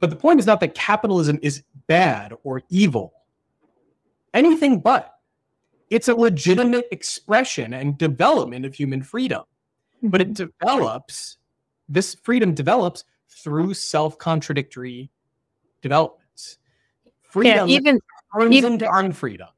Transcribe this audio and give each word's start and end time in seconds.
But 0.00 0.10
the 0.10 0.16
point 0.16 0.38
is 0.38 0.46
not 0.46 0.60
that 0.60 0.74
capitalism 0.74 1.38
is 1.42 1.62
bad 1.86 2.32
or 2.44 2.62
evil, 2.68 3.12
anything 4.34 4.80
but. 4.80 5.14
It's 5.90 6.08
a 6.08 6.14
legitimate 6.14 6.86
expression 6.92 7.72
and 7.72 7.96
development 7.96 8.66
of 8.66 8.74
human 8.74 9.02
freedom. 9.02 9.44
But 10.02 10.20
it 10.20 10.28
Mm-hmm. 10.34 10.50
develops, 10.60 11.38
this 11.88 12.14
freedom 12.14 12.54
develops 12.54 13.04
through 13.28 13.74
self 13.74 14.18
contradictory 14.18 15.10
developments. 15.82 16.58
Freedom 17.22 17.68
Yeah, 17.68 17.74
even 17.74 18.00
turns 18.34 18.54
even- 18.54 18.74
into 18.74 18.86
unfreedom. 18.86 19.48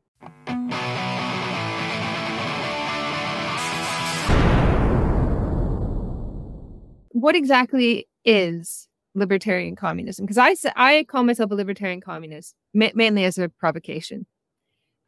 what 7.12 7.34
exactly 7.34 8.09
is 8.25 8.88
libertarian 9.15 9.77
communism? 9.77 10.27
Because 10.27 10.39
I 10.39 10.55
I 10.77 11.05
call 11.05 11.25
myself 11.25 11.51
a 11.51 11.55
libertarian 11.55 12.01
communist 12.01 12.55
ma- 12.75 12.89
mainly 12.95 13.25
as 13.25 13.39
a 13.39 13.49
provocation. 13.49 14.27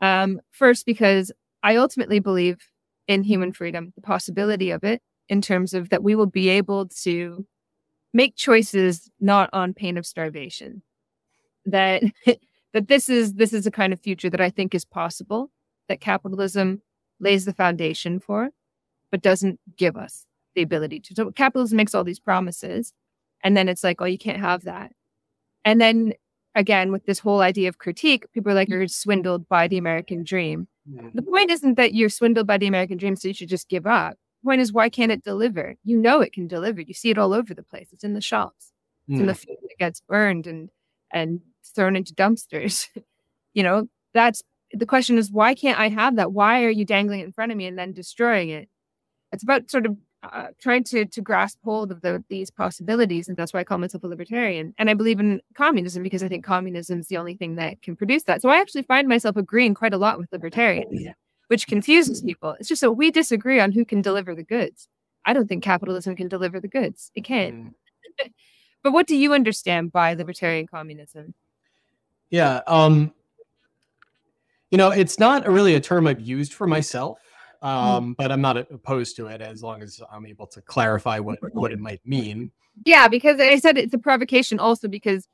Um, 0.01 0.41
first, 0.51 0.85
because 0.85 1.31
I 1.63 1.77
ultimately 1.77 2.19
believe 2.19 2.59
in 3.07 3.23
human 3.23 3.53
freedom, 3.53 3.93
the 3.95 4.03
possibility 4.03 4.71
of 4.71 4.85
it, 4.85 5.01
in 5.29 5.41
terms 5.41 5.75
of 5.75 5.91
that 5.91 6.03
we 6.03 6.15
will 6.15 6.27
be 6.27 6.49
able 6.49 6.89
to 6.89 7.47
make 8.13 8.37
choices 8.37 9.11
not 9.21 9.49
on 9.53 9.75
pain 9.75 9.97
of 9.97 10.07
starvation. 10.07 10.83
That 11.65 12.03
that 12.73 12.89
this 12.89 13.09
is 13.09 13.35
this 13.35 13.53
is 13.53 13.67
a 13.67 13.71
kind 13.71 13.93
of 13.93 14.01
future 14.01 14.31
that 14.31 14.41
I 14.41 14.51
think 14.51 14.75
is 14.75 14.85
possible. 14.85 15.51
That 15.89 16.01
capitalism 16.01 16.83
lays 17.21 17.45
the 17.45 17.53
foundation 17.53 18.19
for, 18.19 18.51
but 19.11 19.23
doesn't 19.23 19.61
give 19.77 19.97
us 19.97 20.27
the 20.55 20.63
ability 20.63 21.01
to. 21.01 21.15
So 21.15 21.31
capitalism 21.31 21.77
makes 21.77 21.95
all 21.95 22.05
these 22.05 22.21
promises, 22.21 22.93
and 23.43 23.57
then 23.57 23.69
it's 23.69 23.85
like, 23.85 24.01
oh, 24.01 24.07
you 24.07 24.19
can't 24.19 24.41
have 24.41 24.65
that. 24.65 24.93
And 25.65 25.81
then 25.81 26.15
again, 26.55 26.93
with 26.93 27.07
this 27.07 27.19
whole 27.19 27.41
idea 27.41 27.69
of 27.69 27.79
critique, 27.79 28.25
people 28.33 28.53
are 28.53 28.55
like, 28.55 28.69
mm-hmm. 28.69 28.81
you're 28.81 28.89
swindled 28.89 29.49
by 29.49 29.69
the 29.69 29.79
American 29.79 30.25
dream. 30.25 30.69
The 31.15 31.23
point 31.23 31.51
isn't 31.51 31.77
that 31.77 31.95
you're 31.95 32.09
swindled 32.09 32.47
by 32.47 32.59
the 32.59 32.67
American 32.67 32.99
dream, 32.99 33.15
so 33.15 33.29
you 33.29 33.35
should 33.35 33.49
just 33.49 33.69
give 33.69 33.87
up. 33.87 34.17
The 34.43 34.49
point 34.49 34.61
is, 34.61 34.73
why 34.73 34.89
can't 34.89 35.13
it 35.13 35.23
deliver? 35.23 35.77
You 35.85 35.97
know 35.97 36.21
it 36.21 36.33
can 36.33 36.49
deliver. 36.49 36.81
You 36.81 36.95
see 36.95 37.11
it 37.11 37.19
all 37.19 37.33
over 37.33 37.55
the 37.55 37.63
place. 37.63 37.89
It's 37.93 38.03
in 38.03 38.15
the 38.15 38.21
shops. 38.21 38.73
It's 39.09 39.21
in 39.21 39.27
the 39.27 39.33
mm. 39.33 39.39
food 39.39 39.57
that 39.63 39.79
gets 39.79 40.01
burned 40.01 40.47
and 40.47 40.71
and 41.13 41.41
thrown 41.75 41.97
into 41.97 42.15
dumpsters. 42.15 42.89
you 43.55 43.63
know, 43.63 43.89
that's 44.13 44.43
the 44.73 44.87
question 44.87 45.19
is 45.19 45.31
why 45.31 45.55
can't 45.55 45.79
I 45.79 45.89
have 45.89 46.17
that? 46.17 46.33
Why 46.33 46.65
are 46.65 46.71
you 46.71 46.85
dangling 46.85 47.21
it 47.21 47.25
in 47.25 47.33
front 47.33 47.53
of 47.53 47.59
me 47.59 47.67
and 47.67 47.79
then 47.79 47.93
destroying 47.93 48.49
it? 48.49 48.69
It's 49.33 49.43
about 49.43 49.71
sort 49.71 49.87
of 49.87 49.97
uh, 50.23 50.49
trying 50.61 50.85
to 50.85 51.05
to 51.05 51.21
grasp 51.21 51.59
hold 51.65 51.91
of 51.91 52.01
the, 52.01 52.23
these 52.29 52.51
possibilities, 52.51 53.29
and 53.29 53.37
that's 53.37 53.53
why 53.53 53.61
I 53.61 53.65
call 53.65 53.79
myself 53.79 54.05
a 54.05 54.09
libertarian. 54.09 54.75
And 54.79 54.89
I 54.89 54.95
believe 54.95 55.21
in 55.21 55.41
communism 55.55 56.03
because 56.03 56.23
I 56.23 56.29
think 56.29 56.45
communism 56.45 57.01
is 57.01 57.09
the 57.09 57.17
only 57.17 57.35
thing 57.35 57.57
that 57.57 57.83
can 57.83 57.97
produce 57.97 58.25
that. 58.25 58.43
So 58.43 58.49
I 58.49 58.61
actually 58.61 58.83
find 58.83 59.09
myself 59.09 59.37
agreeing 59.37 59.75
quite 59.75 59.95
a 59.95 59.99
lot 59.99 60.19
with 60.19 60.33
libertarians, 60.33 61.09
which 61.49 61.67
confuses 61.67 62.23
people. 62.23 62.57
It's 62.61 62.69
just 62.69 62.83
that 62.83 62.93
we 62.93 63.11
disagree 63.11 63.61
on 63.61 63.73
who 63.73 63.85
can 63.85 64.01
deliver 64.03 64.35
the 64.35 64.45
goods. 64.45 64.89
I 65.25 65.33
don't 65.33 65.49
think 65.49 65.63
capitalism 65.63 66.17
can 66.17 66.29
deliver 66.29 66.61
the 66.61 66.69
goods. 66.69 67.11
It 67.15 67.25
can't. 67.25 67.55
Mm. 67.55 67.75
But 68.83 68.93
what 68.93 69.07
do 69.07 69.17
you 69.17 69.33
understand 69.33 69.93
by 69.93 70.15
libertarian 70.15 70.67
communism? 70.67 71.35
Yeah. 72.31 72.63
Um, 72.67 73.13
you 74.73 74.79
know, 74.79 74.91
it's 74.91 75.19
not 75.19 75.47
really 75.47 75.75
a 75.75 75.81
term 75.81 76.07
I've 76.07 76.21
used 76.21 76.53
for 76.53 76.67
myself, 76.67 77.21
um, 77.63 78.15
but 78.19 78.33
I'm 78.33 78.41
not 78.41 78.57
opposed 78.57 79.17
to 79.17 79.27
it 79.29 79.41
as 79.41 79.63
long 79.63 79.83
as 79.83 80.01
I'm 80.13 80.27
able 80.27 80.47
to 80.49 80.61
clarify 80.63 81.19
what, 81.19 81.39
what 81.55 81.73
it 81.73 81.79
might 81.79 82.01
mean. 82.05 82.51
Yeah, 82.85 83.09
because 83.09 83.39
I 83.41 83.57
said 83.59 83.79
it's 83.79 83.95
a 83.95 83.99
provocation 83.99 84.59
also 84.59 84.89
because 84.89 85.29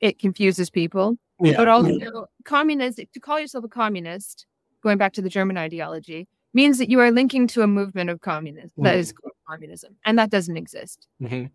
it 0.00 0.18
confuses 0.18 0.70
people. 0.70 1.16
Yeah. 1.40 1.56
But 1.56 1.68
also, 1.68 2.26
communist 2.44 2.98
to 3.12 3.20
call 3.20 3.38
yourself 3.38 3.64
a 3.64 3.68
communist, 3.68 4.46
going 4.82 4.98
back 4.98 5.12
to 5.14 5.22
the 5.22 5.28
German 5.28 5.56
ideology, 5.56 6.26
means 6.52 6.78
that 6.78 6.88
you 6.90 6.98
are 7.00 7.10
linking 7.12 7.46
to 7.48 7.62
a 7.62 7.66
movement 7.66 8.10
of 8.10 8.20
communism 8.20 8.70
that 8.78 8.96
is 8.96 9.14
communism, 9.48 9.94
and 10.04 10.18
that 10.18 10.30
doesn't 10.30 10.56
exist. 10.56 11.06
Mhm. 11.22 11.50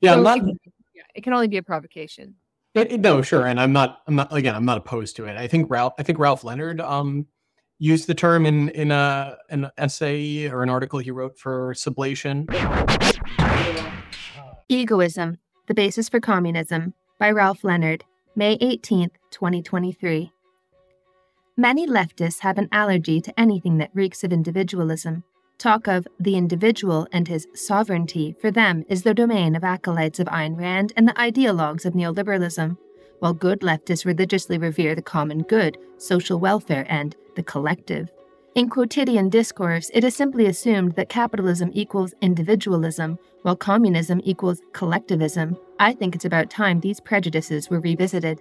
Yeah, 0.00 0.12
I'm 0.14 0.18
So 0.18 0.22
not. 0.24 0.38
it, 0.38 0.44
yeah, 0.94 1.02
it 1.14 1.22
can 1.22 1.32
only 1.32 1.46
be 1.48 1.58
a 1.58 1.62
provocation. 1.62 2.34
It, 2.74 2.92
it- 2.92 3.00
no, 3.00 3.22
sure, 3.22 3.46
and 3.46 3.60
I'm 3.60 3.72
not. 3.72 4.02
I'm 4.08 4.16
not. 4.16 4.32
Again, 4.32 4.54
I'm 4.56 4.64
not 4.64 4.78
opposed 4.78 5.14
to 5.16 5.26
it. 5.26 5.36
I 5.36 5.46
think 5.46 5.70
Ralph. 5.70 5.94
I 5.98 6.02
think 6.02 6.18
Ralph 6.18 6.42
Leonard 6.44 6.80
um 6.80 7.26
used 7.80 8.06
the 8.06 8.14
term 8.14 8.46
in 8.46 8.68
in 8.68 8.92
a 8.92 9.36
an 9.48 9.70
essay 9.76 10.48
or 10.48 10.62
an 10.62 10.70
article 10.70 11.00
he 11.00 11.10
wrote 11.10 11.36
for 11.36 11.74
Sublation. 11.74 12.46
Egoism, 14.68 15.38
The 15.66 15.74
Basis 15.74 16.08
for 16.08 16.20
Communism 16.20 16.94
by 17.18 17.30
Ralph 17.32 17.64
Leonard, 17.64 18.04
May 18.36 18.56
18th, 18.58 19.14
2023. 19.30 20.30
Many 21.56 21.86
leftists 21.86 22.40
have 22.40 22.56
an 22.58 22.68
allergy 22.70 23.20
to 23.20 23.40
anything 23.40 23.78
that 23.78 23.90
reeks 23.92 24.22
of 24.22 24.32
individualism. 24.32 25.24
Talk 25.58 25.88
of 25.88 26.06
the 26.18 26.36
individual 26.36 27.06
and 27.12 27.28
his 27.28 27.46
sovereignty 27.54 28.34
for 28.40 28.50
them 28.50 28.84
is 28.88 29.02
the 29.02 29.12
domain 29.12 29.56
of 29.56 29.64
acolytes 29.64 30.20
of 30.20 30.26
Ayn 30.28 30.56
Rand 30.56 30.92
and 30.96 31.08
the 31.08 31.12
ideologues 31.14 31.84
of 31.84 31.94
neoliberalism, 31.94 32.78
while 33.20 33.32
good 33.32 33.60
leftists 33.60 34.04
religiously 34.04 34.58
revere 34.58 34.94
the 34.94 35.02
common 35.02 35.42
good, 35.42 35.78
social 35.98 36.40
welfare, 36.40 36.84
and 36.88 37.16
the 37.36 37.42
collective. 37.42 38.10
In 38.56 38.68
quotidian 38.68 39.28
discourse, 39.28 39.90
it 39.94 40.02
is 40.02 40.16
simply 40.16 40.46
assumed 40.46 40.96
that 40.96 41.08
capitalism 41.08 41.70
equals 41.72 42.14
individualism, 42.20 43.16
while 43.42 43.54
communism 43.54 44.20
equals 44.24 44.60
collectivism. 44.72 45.56
I 45.78 45.92
think 45.92 46.14
it's 46.14 46.24
about 46.24 46.50
time 46.50 46.80
these 46.80 46.98
prejudices 46.98 47.70
were 47.70 47.78
revisited. 47.78 48.40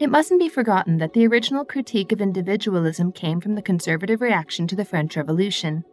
It 0.00 0.10
mustn't 0.10 0.40
be 0.40 0.48
forgotten 0.48 0.98
that 0.98 1.12
the 1.12 1.26
original 1.26 1.64
critique 1.64 2.10
of 2.10 2.20
individualism 2.20 3.12
came 3.12 3.40
from 3.40 3.54
the 3.54 3.62
conservative 3.62 4.20
reaction 4.20 4.66
to 4.66 4.76
the 4.76 4.84
French 4.84 5.16
Revolution. 5.16 5.84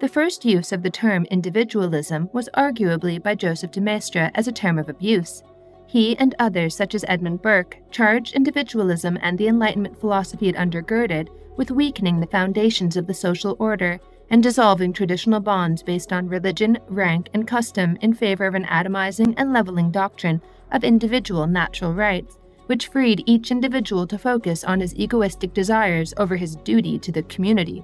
The 0.00 0.08
first 0.08 0.46
use 0.46 0.72
of 0.72 0.82
the 0.82 0.88
term 0.88 1.26
individualism 1.30 2.30
was 2.32 2.48
arguably 2.56 3.22
by 3.22 3.34
Joseph 3.34 3.72
de 3.72 3.80
Maistre 3.80 4.30
as 4.34 4.48
a 4.48 4.52
term 4.52 4.78
of 4.78 4.88
abuse. 4.88 5.42
He 5.90 6.16
and 6.18 6.36
others, 6.38 6.76
such 6.76 6.94
as 6.94 7.04
Edmund 7.08 7.42
Burke, 7.42 7.76
charged 7.90 8.36
individualism 8.36 9.18
and 9.22 9.36
the 9.36 9.48
Enlightenment 9.48 9.98
philosophy 9.98 10.48
it 10.48 10.54
undergirded 10.54 11.26
with 11.56 11.72
weakening 11.72 12.20
the 12.20 12.28
foundations 12.28 12.96
of 12.96 13.08
the 13.08 13.12
social 13.12 13.56
order 13.58 13.98
and 14.30 14.40
dissolving 14.40 14.92
traditional 14.92 15.40
bonds 15.40 15.82
based 15.82 16.12
on 16.12 16.28
religion, 16.28 16.78
rank, 16.86 17.28
and 17.34 17.44
custom 17.44 17.98
in 18.02 18.14
favor 18.14 18.46
of 18.46 18.54
an 18.54 18.66
atomizing 18.66 19.34
and 19.36 19.52
leveling 19.52 19.90
doctrine 19.90 20.40
of 20.70 20.84
individual 20.84 21.48
natural 21.48 21.92
rights, 21.92 22.38
which 22.66 22.86
freed 22.86 23.24
each 23.26 23.50
individual 23.50 24.06
to 24.06 24.16
focus 24.16 24.62
on 24.62 24.78
his 24.78 24.94
egoistic 24.94 25.52
desires 25.52 26.14
over 26.18 26.36
his 26.36 26.54
duty 26.54 27.00
to 27.00 27.10
the 27.10 27.24
community. 27.24 27.82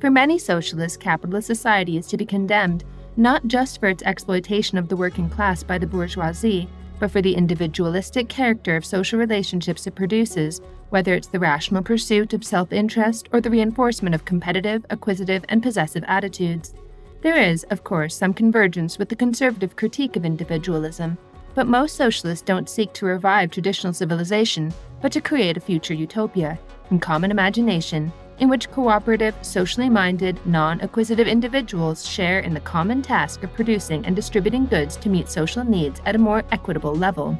For 0.00 0.12
many 0.12 0.38
socialists, 0.38 0.96
capitalist 0.96 1.48
society 1.48 1.96
is 1.96 2.06
to 2.06 2.16
be 2.16 2.24
condemned 2.24 2.84
not 3.16 3.48
just 3.48 3.80
for 3.80 3.88
its 3.88 4.04
exploitation 4.04 4.78
of 4.78 4.88
the 4.88 4.96
working 4.96 5.28
class 5.28 5.64
by 5.64 5.78
the 5.78 5.88
bourgeoisie, 5.88 6.68
but 7.02 7.10
for 7.10 7.20
the 7.20 7.34
individualistic 7.34 8.28
character 8.28 8.76
of 8.76 8.84
social 8.84 9.18
relationships 9.18 9.88
it 9.88 9.94
produces, 9.96 10.60
whether 10.90 11.14
it's 11.14 11.26
the 11.26 11.40
rational 11.40 11.82
pursuit 11.82 12.32
of 12.32 12.44
self 12.44 12.72
interest 12.72 13.28
or 13.32 13.40
the 13.40 13.50
reinforcement 13.50 14.14
of 14.14 14.24
competitive, 14.24 14.86
acquisitive, 14.88 15.44
and 15.48 15.64
possessive 15.64 16.04
attitudes. 16.06 16.74
There 17.20 17.36
is, 17.36 17.64
of 17.70 17.82
course, 17.82 18.14
some 18.14 18.32
convergence 18.32 19.00
with 19.00 19.08
the 19.08 19.16
conservative 19.16 19.74
critique 19.74 20.14
of 20.14 20.24
individualism, 20.24 21.18
but 21.56 21.66
most 21.66 21.96
socialists 21.96 22.44
don't 22.44 22.70
seek 22.70 22.92
to 22.92 23.06
revive 23.06 23.50
traditional 23.50 23.92
civilization, 23.92 24.72
but 25.00 25.10
to 25.10 25.20
create 25.20 25.56
a 25.56 25.60
future 25.60 25.94
utopia, 25.94 26.56
from 26.86 27.00
common 27.00 27.32
imagination, 27.32 28.12
in 28.42 28.48
which 28.48 28.68
cooperative, 28.72 29.36
socially 29.40 29.88
minded, 29.88 30.36
non 30.44 30.80
acquisitive 30.80 31.28
individuals 31.28 32.04
share 32.04 32.40
in 32.40 32.52
the 32.52 32.60
common 32.60 33.00
task 33.00 33.44
of 33.44 33.54
producing 33.54 34.04
and 34.04 34.16
distributing 34.16 34.66
goods 34.66 34.96
to 34.96 35.08
meet 35.08 35.28
social 35.28 35.62
needs 35.62 36.02
at 36.06 36.16
a 36.16 36.18
more 36.18 36.42
equitable 36.50 36.92
level. 36.92 37.38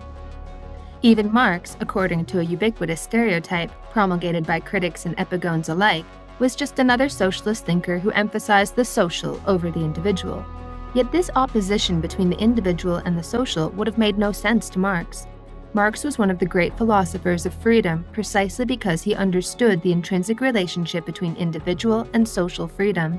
Even 1.02 1.32
Marx, 1.32 1.76
according 1.80 2.24
to 2.26 2.38
a 2.38 2.44
ubiquitous 2.44 3.00
stereotype 3.00 3.72
promulgated 3.90 4.46
by 4.46 4.60
critics 4.60 5.04
and 5.04 5.18
epigones 5.18 5.70
alike, 5.70 6.04
was 6.38 6.54
just 6.54 6.78
another 6.78 7.08
socialist 7.08 7.66
thinker 7.66 7.98
who 7.98 8.12
emphasized 8.12 8.76
the 8.76 8.84
social 8.84 9.42
over 9.48 9.72
the 9.72 9.80
individual. 9.80 10.46
Yet 10.94 11.10
this 11.10 11.32
opposition 11.34 12.00
between 12.00 12.30
the 12.30 12.38
individual 12.38 12.98
and 12.98 13.18
the 13.18 13.24
social 13.24 13.70
would 13.70 13.88
have 13.88 13.98
made 13.98 14.18
no 14.18 14.30
sense 14.30 14.70
to 14.70 14.78
Marx. 14.78 15.26
Marx 15.74 16.04
was 16.04 16.18
one 16.18 16.30
of 16.30 16.38
the 16.38 16.44
great 16.44 16.76
philosophers 16.76 17.46
of 17.46 17.54
freedom 17.54 18.04
precisely 18.12 18.66
because 18.66 19.02
he 19.02 19.14
understood 19.14 19.80
the 19.80 19.92
intrinsic 19.92 20.42
relationship 20.42 21.06
between 21.06 21.34
individual 21.36 22.06
and 22.12 22.28
social 22.28 22.68
freedom. 22.68 23.18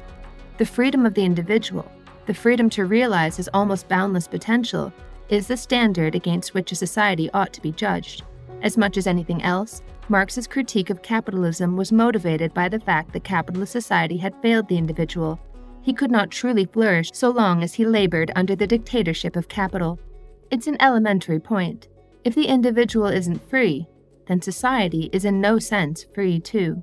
The 0.59 0.65
freedom 0.65 1.03
of 1.03 1.15
the 1.15 1.23
individual, 1.23 1.91
the 2.27 2.33
freedom 2.33 2.69
to 2.71 2.85
realize 2.85 3.37
his 3.37 3.49
almost 3.55 3.87
boundless 3.89 4.27
potential, 4.27 4.93
is 5.29 5.47
the 5.47 5.57
standard 5.57 6.13
against 6.13 6.53
which 6.53 6.71
a 6.71 6.75
society 6.75 7.27
ought 7.33 7.53
to 7.53 7.61
be 7.61 7.71
judged. 7.71 8.21
As 8.61 8.77
much 8.77 8.97
as 8.97 9.07
anything 9.07 9.41
else, 9.41 9.81
Marx's 10.07 10.45
critique 10.45 10.91
of 10.91 11.01
capitalism 11.01 11.75
was 11.75 11.91
motivated 11.91 12.53
by 12.53 12.69
the 12.69 12.79
fact 12.79 13.13
that 13.13 13.23
capitalist 13.23 13.71
society 13.71 14.17
had 14.17 14.39
failed 14.43 14.67
the 14.67 14.77
individual. 14.77 15.39
He 15.81 15.91
could 15.91 16.11
not 16.11 16.29
truly 16.29 16.65
flourish 16.65 17.09
so 17.13 17.31
long 17.31 17.63
as 17.63 17.73
he 17.73 17.85
labored 17.85 18.31
under 18.35 18.55
the 18.55 18.67
dictatorship 18.67 19.35
of 19.35 19.47
capital. 19.47 19.99
It's 20.51 20.67
an 20.67 20.77
elementary 20.79 21.39
point. 21.39 21.87
If 22.23 22.35
the 22.35 22.47
individual 22.47 23.07
isn't 23.07 23.49
free, 23.49 23.87
then 24.27 24.41
society 24.41 25.09
is 25.11 25.25
in 25.25 25.41
no 25.41 25.59
sense 25.59 26.05
free 26.15 26.39
too. 26.39 26.81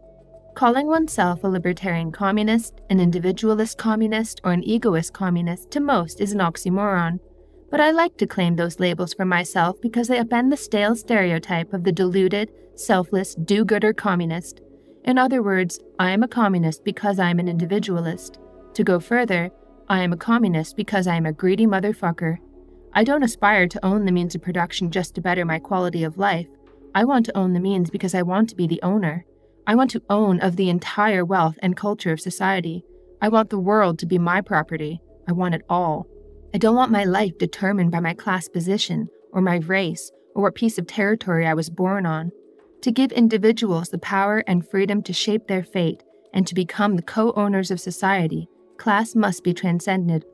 Calling 0.54 0.86
oneself 0.86 1.42
a 1.42 1.48
libertarian 1.48 2.12
communist, 2.12 2.80
an 2.90 3.00
individualist 3.00 3.78
communist, 3.78 4.40
or 4.44 4.52
an 4.52 4.64
egoist 4.64 5.14
communist 5.14 5.70
to 5.70 5.80
most 5.80 6.20
is 6.20 6.32
an 6.32 6.40
oxymoron, 6.40 7.20
but 7.70 7.80
I 7.80 7.92
like 7.92 8.16
to 8.16 8.26
claim 8.26 8.56
those 8.56 8.80
labels 8.80 9.14
for 9.14 9.24
myself 9.24 9.80
because 9.80 10.08
they 10.08 10.18
upend 10.18 10.50
the 10.50 10.56
stale 10.56 10.96
stereotype 10.96 11.72
of 11.72 11.84
the 11.84 11.92
deluded, 11.92 12.50
selfless, 12.74 13.36
do 13.36 13.64
gooder 13.64 13.92
communist. 13.92 14.60
In 15.04 15.18
other 15.18 15.42
words, 15.42 15.78
I 15.98 16.10
am 16.10 16.22
a 16.22 16.28
communist 16.28 16.84
because 16.84 17.18
I 17.18 17.30
am 17.30 17.38
an 17.38 17.48
individualist. 17.48 18.38
To 18.74 18.84
go 18.84 18.98
further, 18.98 19.50
I 19.88 20.02
am 20.02 20.12
a 20.12 20.16
communist 20.16 20.76
because 20.76 21.06
I 21.06 21.16
am 21.16 21.26
a 21.26 21.32
greedy 21.32 21.66
motherfucker. 21.66 22.38
I 22.92 23.04
don't 23.04 23.22
aspire 23.22 23.68
to 23.68 23.84
own 23.84 24.04
the 24.04 24.12
means 24.12 24.34
of 24.34 24.42
production 24.42 24.90
just 24.90 25.14
to 25.14 25.20
better 25.20 25.44
my 25.44 25.60
quality 25.60 26.02
of 26.02 26.18
life. 26.18 26.48
I 26.94 27.04
want 27.04 27.24
to 27.26 27.36
own 27.36 27.52
the 27.52 27.60
means 27.60 27.88
because 27.88 28.14
I 28.16 28.22
want 28.22 28.48
to 28.48 28.56
be 28.56 28.66
the 28.66 28.82
owner. 28.82 29.24
I 29.66 29.76
want 29.76 29.92
to 29.92 30.02
own 30.10 30.40
of 30.40 30.56
the 30.56 30.68
entire 30.68 31.24
wealth 31.24 31.56
and 31.62 31.76
culture 31.76 32.12
of 32.12 32.20
society. 32.20 32.84
I 33.22 33.28
want 33.28 33.50
the 33.50 33.60
world 33.60 34.00
to 34.00 34.06
be 34.06 34.18
my 34.18 34.40
property. 34.40 35.00
I 35.28 35.32
want 35.32 35.54
it 35.54 35.62
all. 35.68 36.08
I 36.52 36.58
don't 36.58 36.74
want 36.74 36.90
my 36.90 37.04
life 37.04 37.38
determined 37.38 37.92
by 37.92 38.00
my 38.00 38.12
class 38.12 38.48
position, 38.48 39.08
or 39.32 39.40
my 39.40 39.58
race, 39.58 40.10
or 40.34 40.42
what 40.42 40.56
piece 40.56 40.76
of 40.76 40.88
territory 40.88 41.46
I 41.46 41.54
was 41.54 41.70
born 41.70 42.06
on. 42.06 42.32
To 42.82 42.90
give 42.90 43.12
individuals 43.12 43.90
the 43.90 43.98
power 43.98 44.42
and 44.48 44.68
freedom 44.68 45.00
to 45.02 45.12
shape 45.12 45.46
their 45.46 45.62
fate 45.62 46.02
and 46.34 46.44
to 46.48 46.54
become 46.56 46.96
the 46.96 47.02
co 47.02 47.32
owners 47.34 47.70
of 47.70 47.78
society, 47.78 48.48
class 48.78 49.14
must 49.14 49.44
be 49.44 49.54
transcended. 49.54 50.24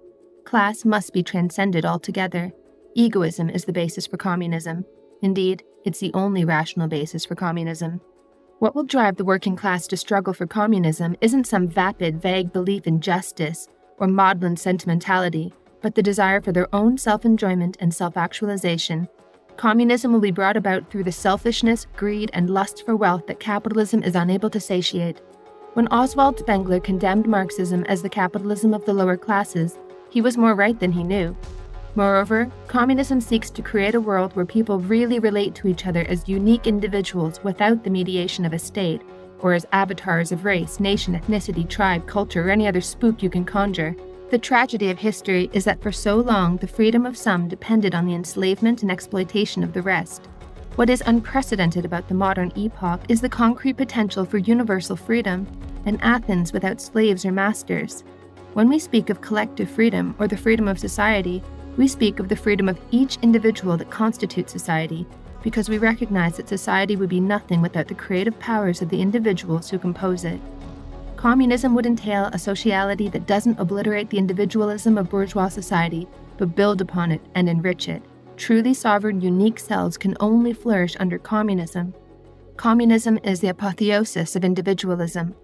Class 0.47 0.85
must 0.85 1.13
be 1.13 1.25
transcended 1.25 1.85
altogether. 1.85 2.53
Egoism 2.95 3.51
is 3.51 3.65
the 3.65 3.73
basis 3.73 4.07
for 4.07 4.17
communism. 4.17 4.85
Indeed, 5.21 5.65
it's 5.85 5.99
the 5.99 6.13
only 6.15 6.45
rational 6.45 6.87
basis 6.87 7.25
for 7.25 7.35
communism. 7.35 8.01
What 8.61 8.77
will 8.77 8.85
drive 8.85 9.17
the 9.17 9.25
working 9.25 9.57
class 9.57 9.89
to 9.89 9.97
struggle 9.97 10.33
for 10.33 10.47
communism 10.47 11.17
isn't 11.21 11.49
some 11.49 11.67
vapid, 11.67 12.23
vague 12.23 12.53
belief 12.53 12.87
in 12.87 13.01
justice 13.01 13.67
or 13.99 14.07
maudlin 14.07 14.57
sentimentality, 14.57 15.53
but 15.83 15.97
the 15.97 16.03
desire 16.03 16.41
for 16.41 16.53
their 16.53 16.73
own 16.73 16.97
self 16.97 17.25
enjoyment 17.25 17.77
and 17.81 17.93
self 17.93 18.17
actualization. 18.17 19.09
Communism 19.57 20.13
will 20.13 20.21
be 20.21 20.31
brought 20.31 20.57
about 20.57 20.89
through 20.93 21.03
the 21.05 21.11
selfishness, 21.11 21.89
greed, 21.97 22.31
and 22.33 22.51
lust 22.51 22.87
for 22.87 22.95
wealth 22.95 23.27
that 23.27 23.41
capitalism 23.41 24.05
is 24.05 24.15
unable 24.15 24.51
to 24.51 24.61
satiate. 24.61 25.21
When 25.75 25.89
Oswald 25.89 26.39
Spengler 26.39 26.79
condemned 26.79 27.27
Marxism 27.27 27.83
as 27.89 28.01
the 28.01 28.09
capitalism 28.09 28.73
of 28.73 28.85
the 28.85 28.95
lower 28.95 29.17
classes, 29.17 29.77
he 30.11 30.21
was 30.21 30.37
more 30.37 30.55
right 30.55 30.79
than 30.79 30.93
he 30.93 31.03
knew. 31.03 31.37
Moreover, 31.95 32.51
communism 32.69 33.21
seeks 33.21 33.49
to 33.51 33.63
create 33.63 33.95
a 33.95 34.01
world 34.01 34.37
where 34.37 34.45
people 34.45 34.81
really 34.81 35.19
relate 35.19 35.55
to 35.57 35.69
each 35.69 35.87
other 35.87 36.05
as 36.09 36.29
unique 36.29 36.67
individuals 36.67 37.43
without 37.43 37.83
the 37.83 37.91
mediation 37.91 38.45
of 38.45 38.53
a 38.53 38.59
state, 38.59 39.01
or 39.41 39.55
as 39.55 39.67
avatars 39.73 40.31
of 40.31 40.45
race, 40.45 40.79
nation, 40.79 41.19
ethnicity, 41.19 41.69
tribe, 41.69 42.07
culture, 42.07 42.47
or 42.47 42.51
any 42.51 42.69
other 42.69 42.81
spook 42.81 43.23
you 43.23 43.31
can 43.31 43.45
conjure. 43.45 43.97
The 44.31 44.39
tragedy 44.39 44.91
of 44.91 44.99
history 44.99 45.49
is 45.53 45.65
that 45.65 45.81
for 45.81 45.93
so 45.93 46.17
long 46.17 46.57
the 46.57 46.67
freedom 46.67 47.07
of 47.07 47.17
some 47.17 47.49
depended 47.49 47.95
on 47.95 48.07
the 48.07 48.15
enslavement 48.15 48.83
and 48.83 48.91
exploitation 48.91 49.63
of 49.63 49.73
the 49.73 49.83
rest. 49.83 50.29
What 50.75 50.91
is 50.91 51.03
unprecedented 51.07 51.87
about 51.87 52.09
the 52.09 52.15
modern 52.15 52.53
epoch 52.57 53.01
is 53.09 53.21
the 53.23 53.29
concrete 53.29 53.79
potential 53.79 54.27
for 54.27 54.39
universal 54.39 54.97
freedom, 54.97 55.47
an 55.87 55.99
Athens 56.03 56.53
without 56.53 56.81
slaves 56.81 57.25
or 57.25 57.33
masters. 57.33 58.05
When 58.57 58.71
we 58.71 58.79
speak 58.79 59.11
of 59.11 59.21
collective 59.21 59.69
freedom 59.69 60.15
or 60.19 60.27
the 60.27 60.37
freedom 60.39 60.67
of 60.67 60.79
society, 60.79 61.43
we 61.77 61.87
speak 61.87 62.19
of 62.19 62.31
the 62.31 62.37
freedom 62.37 62.71
of 62.71 62.81
each 62.91 63.19
individual 63.21 63.77
that 63.77 63.91
constitutes 63.91 64.51
society, 64.51 65.07
because 65.43 65.69
we 65.69 65.77
recognize 65.77 66.39
that 66.39 66.49
society 66.49 66.97
would 66.97 67.11
be 67.11 67.21
nothing 67.21 67.61
without 67.61 67.87
the 67.87 67.95
creative 67.95 68.39
powers 68.39 68.81
of 68.81 68.89
the 68.89 69.03
individuals 69.03 69.69
who 69.69 69.79
compose 69.79 70.25
it. 70.25 70.41
Communism 71.17 71.75
would 71.75 71.85
entail 71.85 72.31
a 72.33 72.39
sociality 72.39 73.11
that 73.11 73.27
doesn't 73.27 73.61
obliterate 73.61 74.09
the 74.09 74.17
individualism 74.17 74.97
of 74.97 75.11
bourgeois 75.11 75.49
society, 75.49 76.09
but 76.39 76.57
build 76.57 76.81
upon 76.81 77.13
it 77.13 77.21
and 77.35 77.51
enrich 77.51 77.91
it. 77.91 78.03
Truly 78.39 78.73
sovereign, 78.73 79.21
unique 79.21 79.59
selves 79.59 79.99
can 79.99 80.17
only 80.19 80.55
flourish 80.55 80.97
under 80.99 81.19
communism. 81.19 81.93
Communism 82.57 83.19
is 83.23 83.41
the 83.41 83.49
apotheosis 83.49 84.35
of 84.35 84.47
individualism. 84.47 85.35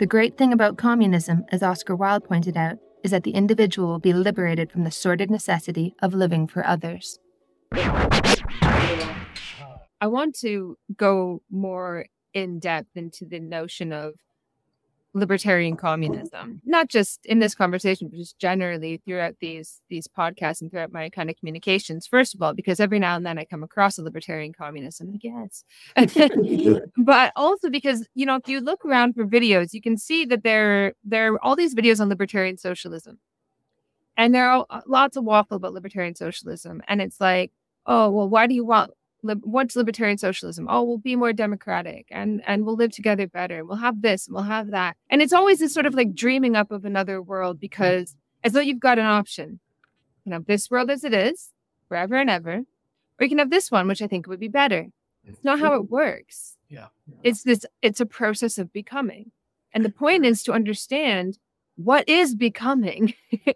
The 0.00 0.06
great 0.06 0.36
thing 0.38 0.50
about 0.50 0.78
communism, 0.78 1.44
as 1.52 1.62
Oscar 1.62 1.94
Wilde 1.94 2.24
pointed 2.24 2.56
out, 2.56 2.78
is 3.04 3.10
that 3.10 3.22
the 3.22 3.32
individual 3.32 3.88
will 3.88 3.98
be 3.98 4.14
liberated 4.14 4.72
from 4.72 4.84
the 4.84 4.90
sordid 4.90 5.30
necessity 5.30 5.94
of 6.00 6.14
living 6.14 6.46
for 6.46 6.66
others. 6.66 7.18
I 7.70 9.26
want 10.00 10.36
to 10.36 10.78
go 10.96 11.42
more 11.50 12.06
in 12.32 12.60
depth 12.60 12.96
into 12.96 13.26
the 13.26 13.40
notion 13.40 13.92
of 13.92 14.14
libertarian 15.12 15.76
communism 15.76 16.60
not 16.64 16.88
just 16.88 17.26
in 17.26 17.40
this 17.40 17.54
conversation 17.54 18.08
but 18.08 18.16
just 18.16 18.38
generally 18.38 19.00
throughout 19.04 19.34
these 19.40 19.80
these 19.88 20.06
podcasts 20.06 20.60
and 20.60 20.70
throughout 20.70 20.92
my 20.92 21.08
kind 21.08 21.28
of 21.28 21.36
communications. 21.36 22.06
First 22.06 22.34
of 22.34 22.42
all 22.42 22.54
because 22.54 22.78
every 22.80 22.98
now 22.98 23.16
and 23.16 23.26
then 23.26 23.38
i 23.38 23.44
come 23.44 23.62
across 23.62 23.98
a 23.98 24.02
libertarian 24.02 24.52
communism 24.52 25.12
i 25.12 25.16
guess. 25.16 25.64
But 26.96 27.32
also 27.36 27.70
because 27.70 28.06
you 28.14 28.24
know 28.26 28.36
if 28.36 28.48
you 28.48 28.60
look 28.60 28.84
around 28.84 29.14
for 29.14 29.26
videos 29.26 29.72
you 29.72 29.82
can 29.82 29.96
see 29.96 30.24
that 30.26 30.44
there 30.44 30.94
there 31.04 31.34
are 31.34 31.44
all 31.44 31.56
these 31.56 31.74
videos 31.74 32.00
on 32.00 32.08
libertarian 32.08 32.56
socialism. 32.56 33.18
And 34.16 34.34
there 34.34 34.50
are 34.50 34.66
uh, 34.68 34.82
lots 34.86 35.16
of 35.16 35.24
waffle 35.24 35.56
about 35.56 35.72
libertarian 35.72 36.14
socialism. 36.14 36.82
And 36.88 37.02
it's 37.02 37.20
like 37.20 37.50
oh 37.86 38.10
well 38.10 38.28
why 38.28 38.46
do 38.46 38.54
you 38.54 38.64
want 38.64 38.92
what's 39.22 39.76
libertarian 39.76 40.18
socialism? 40.18 40.66
Oh, 40.68 40.82
we'll 40.82 40.98
be 40.98 41.16
more 41.16 41.32
democratic 41.32 42.06
and 42.10 42.42
and 42.46 42.64
we'll 42.64 42.76
live 42.76 42.92
together 42.92 43.26
better. 43.26 43.64
We'll 43.64 43.76
have 43.78 44.02
this 44.02 44.26
and 44.26 44.34
we'll 44.34 44.44
have 44.44 44.70
that. 44.70 44.96
And 45.08 45.22
it's 45.22 45.32
always 45.32 45.58
this 45.58 45.74
sort 45.74 45.86
of 45.86 45.94
like 45.94 46.14
dreaming 46.14 46.56
up 46.56 46.70
of 46.70 46.84
another 46.84 47.22
world 47.22 47.60
because 47.60 48.16
as 48.44 48.52
though 48.52 48.60
you've 48.60 48.80
got 48.80 48.98
an 48.98 49.06
option. 49.06 49.60
You 50.24 50.32
know, 50.32 50.44
this 50.46 50.70
world 50.70 50.90
as 50.90 51.02
it 51.02 51.14
is, 51.14 51.50
forever 51.88 52.16
and 52.16 52.28
ever, 52.28 52.56
or 53.18 53.24
you 53.24 53.28
can 53.28 53.38
have 53.38 53.50
this 53.50 53.70
one, 53.70 53.88
which 53.88 54.02
I 54.02 54.06
think 54.06 54.26
would 54.26 54.40
be 54.40 54.48
better. 54.48 54.82
Mm. 55.26 55.30
It's 55.30 55.44
not 55.44 55.60
how 55.60 55.74
it 55.74 55.90
works. 55.90 56.56
Yeah. 56.68 56.88
It's 57.22 57.42
this 57.42 57.64
it's 57.82 58.00
a 58.00 58.06
process 58.06 58.58
of 58.58 58.72
becoming. 58.72 59.32
And 59.72 59.84
the 59.84 59.90
point 59.90 60.26
is 60.26 60.42
to 60.44 60.52
understand 60.52 61.38
what 61.76 62.08
is 62.08 62.34
becoming. 62.34 63.14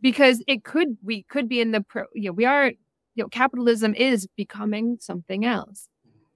because 0.00 0.42
it 0.46 0.64
could 0.64 0.96
we 1.02 1.22
could 1.22 1.48
be 1.48 1.60
in 1.60 1.72
the 1.72 1.80
pro 1.80 2.04
you 2.14 2.30
know, 2.30 2.32
we 2.32 2.44
are 2.44 2.72
you 3.18 3.24
know, 3.24 3.28
capitalism 3.28 3.94
is 3.96 4.28
becoming 4.36 4.96
something 5.00 5.44
else. 5.44 5.88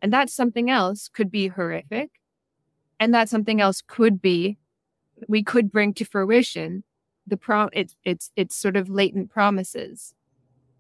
And 0.02 0.12
that 0.12 0.28
something 0.28 0.68
else 0.68 1.06
could 1.06 1.30
be 1.30 1.46
horrific. 1.46 2.10
And 2.98 3.14
that 3.14 3.28
something 3.28 3.60
else 3.60 3.80
could 3.86 4.20
be, 4.20 4.58
we 5.28 5.44
could 5.44 5.70
bring 5.70 5.94
to 5.94 6.04
fruition 6.04 6.82
the 7.24 7.36
pro 7.36 7.68
it's 7.72 7.94
it's 8.04 8.32
it's 8.34 8.56
sort 8.56 8.76
of 8.76 8.88
latent 8.88 9.30
promises 9.30 10.12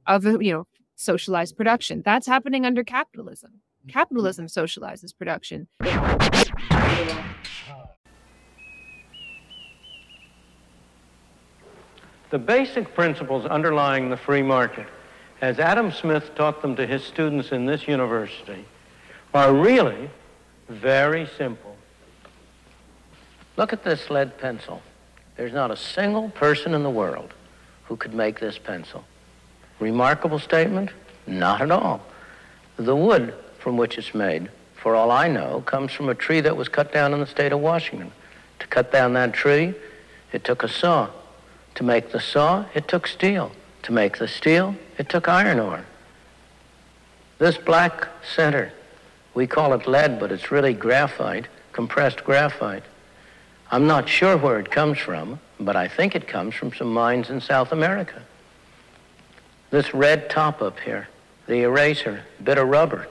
of 0.08 0.24
you 0.24 0.52
know 0.52 0.66
socialized 0.96 1.56
production. 1.56 2.02
That's 2.04 2.26
happening 2.26 2.66
under 2.66 2.82
capitalism. 2.82 3.60
Capitalism 3.86 4.46
socializes 4.46 5.16
production. 5.16 5.68
The 12.30 12.38
basic 12.38 12.92
principles 12.92 13.46
underlying 13.46 14.10
the 14.10 14.16
free 14.16 14.42
market 14.42 14.88
as 15.42 15.58
Adam 15.58 15.90
Smith 15.90 16.34
taught 16.36 16.62
them 16.62 16.76
to 16.76 16.86
his 16.86 17.02
students 17.02 17.50
in 17.50 17.66
this 17.66 17.88
university, 17.88 18.64
are 19.34 19.52
really 19.52 20.08
very 20.68 21.28
simple. 21.36 21.76
Look 23.56 23.72
at 23.72 23.82
this 23.82 24.08
lead 24.08 24.38
pencil. 24.38 24.80
There's 25.36 25.52
not 25.52 25.72
a 25.72 25.76
single 25.76 26.30
person 26.30 26.74
in 26.74 26.84
the 26.84 26.90
world 26.90 27.34
who 27.86 27.96
could 27.96 28.14
make 28.14 28.38
this 28.38 28.56
pencil. 28.56 29.04
Remarkable 29.80 30.38
statement? 30.38 30.90
Not 31.26 31.60
at 31.60 31.72
all. 31.72 32.00
The 32.76 32.94
wood 32.94 33.34
from 33.58 33.76
which 33.76 33.98
it's 33.98 34.14
made, 34.14 34.48
for 34.76 34.94
all 34.94 35.10
I 35.10 35.26
know, 35.26 35.62
comes 35.62 35.92
from 35.92 36.08
a 36.08 36.14
tree 36.14 36.40
that 36.40 36.56
was 36.56 36.68
cut 36.68 36.92
down 36.92 37.12
in 37.12 37.20
the 37.20 37.26
state 37.26 37.52
of 37.52 37.58
Washington. 37.58 38.12
To 38.60 38.66
cut 38.68 38.92
down 38.92 39.14
that 39.14 39.32
tree, 39.32 39.74
it 40.32 40.44
took 40.44 40.62
a 40.62 40.68
saw. 40.68 41.08
To 41.74 41.84
make 41.84 42.12
the 42.12 42.20
saw, 42.20 42.64
it 42.74 42.86
took 42.86 43.08
steel. 43.08 43.50
To 43.84 43.92
make 43.92 44.18
the 44.18 44.28
steel, 44.28 44.76
it 45.02 45.08
took 45.08 45.26
iron 45.26 45.58
ore. 45.58 45.84
This 47.38 47.58
black 47.58 48.06
center, 48.36 48.72
we 49.34 49.48
call 49.48 49.72
it 49.72 49.88
lead, 49.88 50.20
but 50.20 50.30
it's 50.30 50.52
really 50.52 50.74
graphite, 50.74 51.48
compressed 51.72 52.22
graphite. 52.22 52.84
I'm 53.72 53.88
not 53.88 54.08
sure 54.08 54.36
where 54.36 54.60
it 54.60 54.70
comes 54.70 54.98
from, 54.98 55.40
but 55.58 55.74
I 55.74 55.88
think 55.88 56.14
it 56.14 56.28
comes 56.28 56.54
from 56.54 56.72
some 56.72 56.92
mines 56.92 57.30
in 57.30 57.40
South 57.40 57.72
America. 57.72 58.22
This 59.70 59.92
red 59.92 60.30
top 60.30 60.62
up 60.62 60.78
here, 60.78 61.08
the 61.48 61.62
eraser, 61.62 62.22
bit 62.44 62.58
of 62.58 62.68
rubber, 62.68 63.08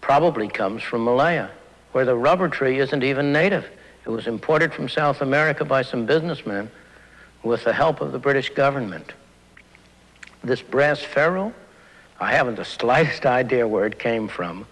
probably 0.00 0.48
comes 0.48 0.82
from 0.82 1.04
Malaya, 1.04 1.50
where 1.90 2.06
the 2.06 2.16
rubber 2.16 2.48
tree 2.48 2.78
isn't 2.78 3.04
even 3.04 3.34
native. 3.34 3.66
It 4.06 4.08
was 4.08 4.26
imported 4.26 4.72
from 4.72 4.88
South 4.88 5.20
America 5.20 5.66
by 5.66 5.82
some 5.82 6.06
businessmen 6.06 6.70
with 7.42 7.64
the 7.64 7.74
help 7.74 8.00
of 8.00 8.12
the 8.12 8.18
British 8.18 8.48
government. 8.48 9.12
This 10.44 10.62
brass 10.62 11.00
ferrule, 11.00 11.52
I 12.18 12.32
haven't 12.32 12.56
the 12.56 12.64
slightest 12.64 13.26
idea 13.26 13.66
where 13.66 13.86
it 13.86 13.98
came 13.98 14.28
from, 14.28 14.66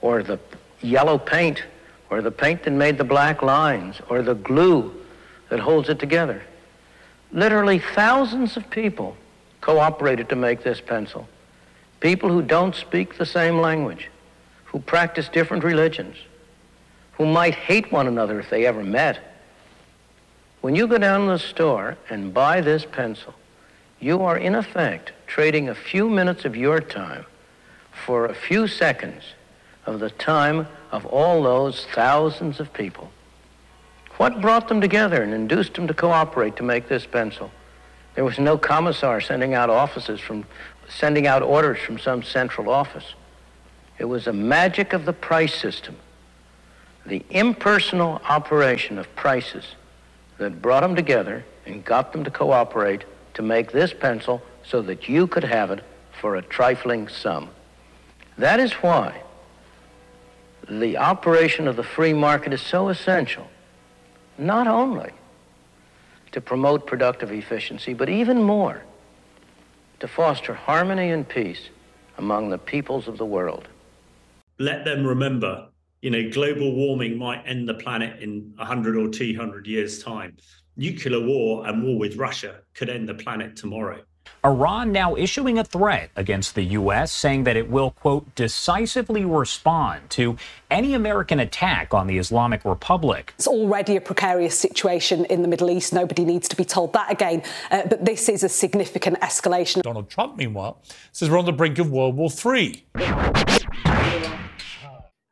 or 0.00 0.22
the 0.22 0.38
yellow 0.80 1.18
paint, 1.18 1.64
or 2.10 2.22
the 2.22 2.30
paint 2.30 2.62
that 2.64 2.72
made 2.72 2.98
the 2.98 3.04
black 3.04 3.42
lines, 3.42 4.00
or 4.08 4.22
the 4.22 4.34
glue 4.34 4.94
that 5.48 5.60
holds 5.60 5.88
it 5.88 5.98
together. 5.98 6.42
Literally 7.32 7.78
thousands 7.78 8.56
of 8.56 8.68
people 8.70 9.16
cooperated 9.60 10.28
to 10.28 10.36
make 10.36 10.62
this 10.62 10.80
pencil. 10.80 11.28
People 12.00 12.30
who 12.30 12.42
don't 12.42 12.74
speak 12.74 13.18
the 13.18 13.26
same 13.26 13.60
language, 13.60 14.08
who 14.64 14.78
practice 14.78 15.28
different 15.28 15.64
religions, 15.64 16.16
who 17.12 17.26
might 17.26 17.54
hate 17.54 17.92
one 17.92 18.06
another 18.06 18.40
if 18.40 18.48
they 18.48 18.64
ever 18.64 18.82
met. 18.82 19.18
When 20.60 20.74
you 20.74 20.86
go 20.86 20.98
down 20.98 21.26
to 21.26 21.32
the 21.32 21.38
store 21.38 21.98
and 22.08 22.32
buy 22.32 22.60
this 22.60 22.84
pencil, 22.84 23.34
you 24.00 24.22
are 24.22 24.36
in 24.36 24.54
effect 24.54 25.12
trading 25.26 25.68
a 25.68 25.74
few 25.74 26.08
minutes 26.08 26.44
of 26.44 26.56
your 26.56 26.80
time 26.80 27.24
for 28.04 28.24
a 28.24 28.34
few 28.34 28.66
seconds 28.66 29.22
of 29.86 30.00
the 30.00 30.10
time 30.10 30.66
of 30.90 31.04
all 31.06 31.42
those 31.42 31.86
thousands 31.92 32.58
of 32.58 32.72
people. 32.72 33.10
What 34.16 34.40
brought 34.40 34.68
them 34.68 34.80
together 34.80 35.22
and 35.22 35.32
induced 35.32 35.74
them 35.74 35.86
to 35.86 35.94
cooperate 35.94 36.56
to 36.56 36.62
make 36.62 36.88
this 36.88 37.06
pencil? 37.06 37.50
There 38.14 38.24
was 38.24 38.38
no 38.38 38.58
commissar 38.58 39.20
sending 39.20 39.54
out 39.54 39.70
offices 39.70 40.20
from 40.20 40.44
sending 40.88 41.26
out 41.26 41.42
orders 41.42 41.78
from 41.78 41.98
some 41.98 42.22
central 42.22 42.68
office. 42.68 43.14
It 43.98 44.06
was 44.06 44.24
the 44.24 44.32
magic 44.32 44.92
of 44.92 45.04
the 45.04 45.12
price 45.12 45.54
system, 45.54 45.96
the 47.06 47.24
impersonal 47.30 48.20
operation 48.28 48.98
of 48.98 49.14
prices 49.14 49.64
that 50.38 50.60
brought 50.60 50.80
them 50.80 50.96
together 50.96 51.44
and 51.66 51.84
got 51.84 52.12
them 52.12 52.24
to 52.24 52.30
cooperate 52.30 53.04
to 53.34 53.42
make 53.42 53.72
this 53.72 53.92
pencil 53.92 54.42
so 54.62 54.82
that 54.82 55.08
you 55.08 55.26
could 55.26 55.44
have 55.44 55.70
it 55.70 55.84
for 56.20 56.36
a 56.36 56.42
trifling 56.42 57.08
sum. 57.08 57.50
That 58.36 58.60
is 58.60 58.72
why 58.74 59.22
the 60.68 60.96
operation 60.96 61.66
of 61.66 61.76
the 61.76 61.82
free 61.82 62.12
market 62.12 62.52
is 62.52 62.60
so 62.60 62.88
essential, 62.88 63.48
not 64.38 64.66
only 64.66 65.10
to 66.32 66.40
promote 66.40 66.86
productive 66.86 67.32
efficiency, 67.32 67.92
but 67.92 68.08
even 68.08 68.42
more 68.42 68.82
to 69.98 70.08
foster 70.08 70.54
harmony 70.54 71.10
and 71.10 71.28
peace 71.28 71.68
among 72.18 72.50
the 72.50 72.58
peoples 72.58 73.08
of 73.08 73.18
the 73.18 73.24
world. 73.24 73.68
Let 74.58 74.84
them 74.84 75.06
remember, 75.06 75.68
you 76.02 76.10
know, 76.10 76.30
global 76.30 76.74
warming 76.74 77.18
might 77.18 77.42
end 77.46 77.68
the 77.68 77.74
planet 77.74 78.20
in 78.22 78.52
100 78.56 78.96
or 78.96 79.08
200 79.08 79.66
years' 79.66 80.02
time. 80.02 80.36
Nuclear 80.80 81.20
war 81.20 81.66
and 81.66 81.84
war 81.84 81.98
with 81.98 82.16
Russia 82.16 82.60
could 82.72 82.88
end 82.88 83.06
the 83.06 83.12
planet 83.12 83.54
tomorrow. 83.54 84.00
Iran 84.42 84.92
now 84.92 85.14
issuing 85.14 85.58
a 85.58 85.64
threat 85.64 86.10
against 86.16 86.54
the 86.54 86.62
U.S., 86.62 87.12
saying 87.12 87.44
that 87.44 87.54
it 87.54 87.68
will, 87.68 87.90
quote, 87.90 88.34
decisively 88.34 89.22
respond 89.22 90.08
to 90.08 90.38
any 90.70 90.94
American 90.94 91.38
attack 91.38 91.92
on 91.92 92.06
the 92.06 92.16
Islamic 92.16 92.64
Republic. 92.64 93.34
It's 93.36 93.46
already 93.46 93.96
a 93.96 94.00
precarious 94.00 94.58
situation 94.58 95.26
in 95.26 95.42
the 95.42 95.48
Middle 95.48 95.68
East. 95.68 95.92
Nobody 95.92 96.24
needs 96.24 96.48
to 96.48 96.56
be 96.56 96.64
told 96.64 96.94
that 96.94 97.12
again. 97.12 97.42
Uh, 97.70 97.86
but 97.86 98.06
this 98.06 98.30
is 98.30 98.42
a 98.42 98.48
significant 98.48 99.20
escalation. 99.20 99.82
Donald 99.82 100.08
Trump, 100.08 100.38
meanwhile, 100.38 100.80
says 101.12 101.28
we're 101.28 101.38
on 101.38 101.44
the 101.44 101.52
brink 101.52 101.78
of 101.78 101.90
World 101.90 102.16
War 102.16 102.30
III. 102.30 102.86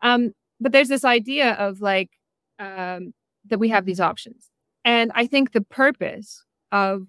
Um, 0.03 0.35
but 0.61 0.73
there's 0.73 0.89
this 0.89 1.07
idea 1.07 1.53
of 1.53 1.81
like 1.81 2.11
um, 2.59 3.15
that 3.47 3.59
we 3.59 3.71
have 3.71 3.87
these 3.87 4.01
options. 4.01 4.48
And 4.85 5.13
I 5.15 5.27
think 5.27 5.53
the 5.53 5.61
purpose 5.61 6.45
of 6.73 7.07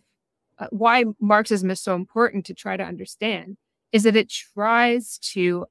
uh, 0.58 0.68
why 0.72 1.06
Marxism 1.22 1.72
is 1.72 1.80
so 1.80 1.96
important 1.96 2.46
to 2.48 2.54
try 2.54 2.76
to 2.78 2.84
understand 2.84 3.58
is 3.92 4.04
that 4.04 4.16
it 4.16 4.30
tries 4.30 5.18
to 5.20 5.66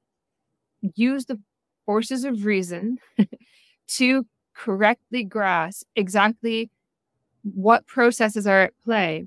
use 0.95 1.25
the 1.25 1.39
forces 1.85 2.23
of 2.23 2.45
reason 2.45 2.97
to 3.87 4.25
correctly 4.55 5.23
grasp 5.23 5.87
exactly 5.95 6.69
what 7.43 7.87
processes 7.87 8.45
are 8.45 8.61
at 8.63 8.73
play 8.83 9.25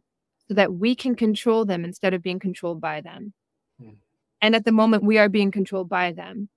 so 0.49 0.55
that 0.55 0.75
we 0.75 0.95
can 0.95 1.15
control 1.15 1.65
them 1.65 1.85
instead 1.85 2.13
of 2.13 2.23
being 2.23 2.39
controlled 2.39 2.81
by 2.81 3.01
them. 3.01 3.33
Hmm. 3.81 3.91
And 4.41 4.55
at 4.55 4.65
the 4.65 4.73
moment, 4.73 5.05
we 5.05 5.19
are 5.19 5.29
being 5.29 5.51
controlled 5.51 5.89
by 5.89 6.13
them. 6.13 6.49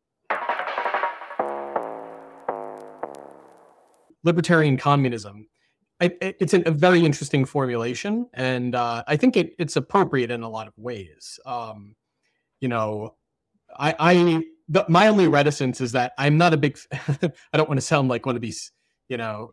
Libertarian 4.24 4.76
communism 4.76 5.48
I, 6.02 6.12
it's 6.20 6.54
an, 6.54 6.64
a 6.66 6.72
very 6.72 7.06
interesting 7.06 7.46
formulation, 7.46 8.28
and 8.34 8.76
uh, 8.76 9.04
I 9.08 9.16
think 9.16 9.38
it, 9.38 9.56
it's 9.58 9.78
appropriate 9.78 10.30
in 10.30 10.44
a 10.44 10.50
lot 10.50 10.68
of 10.68 10.74
ways. 10.78 11.40
Um, 11.46 11.96
you 12.60 12.68
know, 12.68 13.16
I, 13.78 13.96
I 13.98 14.44
the, 14.68 14.86
my 14.90 15.08
only 15.08 15.28
reticence 15.28 15.80
is 15.80 15.94
that 15.94 16.14
I'm 16.18 16.38
not 16.38 16.54
a 16.54 16.58
big. 16.58 16.78
I 16.92 17.58
don't 17.58 17.70
want 17.70 17.80
to 17.80 17.86
sound 17.86 18.10
like 18.10 18.26
one 18.26 18.36
of 18.36 18.42
these. 18.42 18.72
You 19.08 19.18
know, 19.18 19.52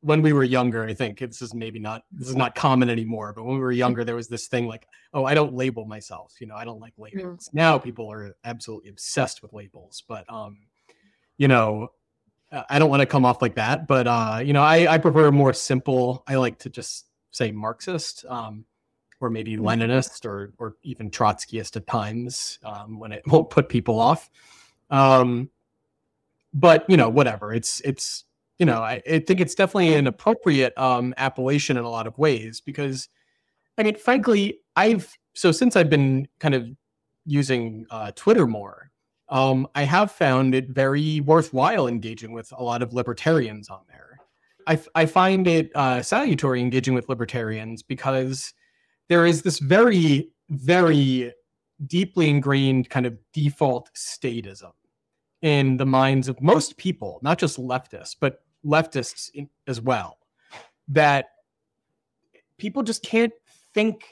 when 0.00 0.22
we 0.22 0.32
were 0.32 0.44
younger, 0.44 0.84
I 0.84 0.94
think 0.94 1.18
this 1.18 1.42
is 1.42 1.54
maybe 1.54 1.78
not 1.78 2.02
this 2.10 2.28
is 2.28 2.36
not 2.36 2.54
common 2.54 2.88
anymore. 2.88 3.32
But 3.34 3.44
when 3.44 3.56
we 3.56 3.60
were 3.60 3.72
younger, 3.72 4.04
there 4.04 4.16
was 4.16 4.28
this 4.28 4.48
thing 4.48 4.66
like, 4.66 4.86
oh, 5.12 5.24
I 5.24 5.34
don't 5.34 5.54
label 5.54 5.84
myself. 5.84 6.34
You 6.40 6.46
know, 6.46 6.56
I 6.56 6.64
don't 6.64 6.80
like 6.80 6.94
labels. 6.96 7.48
Mm. 7.48 7.54
Now 7.54 7.78
people 7.78 8.10
are 8.10 8.34
absolutely 8.44 8.90
obsessed 8.90 9.42
with 9.42 9.52
labels, 9.52 10.02
but 10.08 10.24
um, 10.32 10.56
you 11.36 11.48
know, 11.48 11.88
I 12.68 12.78
don't 12.78 12.90
want 12.90 13.00
to 13.00 13.06
come 13.06 13.24
off 13.24 13.40
like 13.40 13.54
that, 13.54 13.86
but 13.86 14.06
uh, 14.06 14.40
you 14.44 14.52
know, 14.52 14.62
I, 14.62 14.94
I 14.94 14.98
prefer 14.98 15.30
more 15.30 15.52
simple. 15.52 16.22
I 16.26 16.34
like 16.36 16.58
to 16.60 16.70
just 16.70 17.06
say 17.30 17.50
Marxist, 17.50 18.24
um, 18.28 18.64
or 19.20 19.30
maybe 19.30 19.56
mm-hmm. 19.56 19.66
Leninist, 19.66 20.26
or 20.26 20.52
or 20.58 20.76
even 20.82 21.10
Trotskyist 21.10 21.76
at 21.76 21.86
times 21.86 22.58
um, 22.64 22.98
when 22.98 23.12
it 23.12 23.22
won't 23.26 23.50
put 23.50 23.68
people 23.68 23.98
off. 23.98 24.28
Um, 24.90 25.50
but 26.52 26.84
you 26.88 26.96
know, 26.96 27.08
whatever. 27.08 27.52
It's 27.54 27.80
it's 27.80 28.24
you 28.62 28.66
know, 28.66 28.80
I, 28.80 29.02
I 29.10 29.18
think 29.18 29.40
it's 29.40 29.56
definitely 29.56 29.94
an 29.94 30.06
appropriate 30.06 30.76
um, 30.78 31.14
appellation 31.16 31.76
in 31.76 31.82
a 31.82 31.90
lot 31.90 32.06
of 32.06 32.16
ways 32.16 32.60
because, 32.60 33.08
I 33.76 33.82
mean, 33.82 33.96
frankly, 33.96 34.60
I've 34.76 35.12
so 35.32 35.50
since 35.50 35.74
I've 35.74 35.90
been 35.90 36.28
kind 36.38 36.54
of 36.54 36.68
using 37.24 37.86
uh, 37.90 38.12
Twitter 38.14 38.46
more, 38.46 38.91
um, 39.32 39.66
I 39.74 39.84
have 39.84 40.12
found 40.12 40.54
it 40.54 40.68
very 40.68 41.20
worthwhile 41.20 41.88
engaging 41.88 42.32
with 42.32 42.52
a 42.52 42.62
lot 42.62 42.82
of 42.82 42.92
libertarians 42.92 43.70
on 43.70 43.80
there. 43.88 44.18
I, 44.66 44.78
I 44.94 45.06
find 45.06 45.46
it 45.46 45.70
uh, 45.74 46.02
salutary 46.02 46.60
engaging 46.60 46.92
with 46.92 47.08
libertarians 47.08 47.82
because 47.82 48.52
there 49.08 49.24
is 49.24 49.40
this 49.40 49.58
very, 49.58 50.30
very 50.50 51.32
deeply 51.86 52.28
ingrained 52.28 52.90
kind 52.90 53.06
of 53.06 53.16
default 53.32 53.88
statism 53.94 54.72
in 55.40 55.78
the 55.78 55.86
minds 55.86 56.28
of 56.28 56.42
most 56.42 56.76
people, 56.76 57.18
not 57.22 57.38
just 57.38 57.58
leftists, 57.58 58.14
but 58.20 58.44
leftists 58.66 59.30
in, 59.32 59.48
as 59.66 59.80
well, 59.80 60.18
that 60.88 61.30
people 62.58 62.82
just 62.82 63.02
can't 63.02 63.32
think 63.72 64.04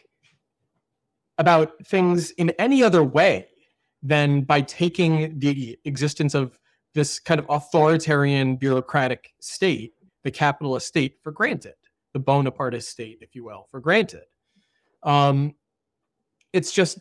about 1.37 1.73
things 1.85 2.31
in 2.33 2.51
any 2.59 2.83
other 2.83 3.05
way 3.05 3.50
than 4.03 4.43
by 4.43 4.61
taking 4.63 5.39
the 5.39 5.79
existence 5.85 6.35
of 6.35 6.59
this 6.95 7.21
kind 7.21 7.39
of 7.39 7.47
authoritarian 7.49 8.57
bureaucratic 8.57 9.33
state, 9.41 9.95
the 10.25 10.31
capitalist 10.31 10.87
state, 10.87 11.19
for 11.23 11.33
granted, 11.33 11.75
the 12.13 12.21
Bonapartist 12.21 12.89
state, 12.89 13.19
if 13.21 13.35
you 13.35 13.45
will, 13.45 13.67
for 13.71 13.81
granted. 13.81 14.25
Um, 15.03 15.55
it's 16.53 16.73
just, 16.73 16.99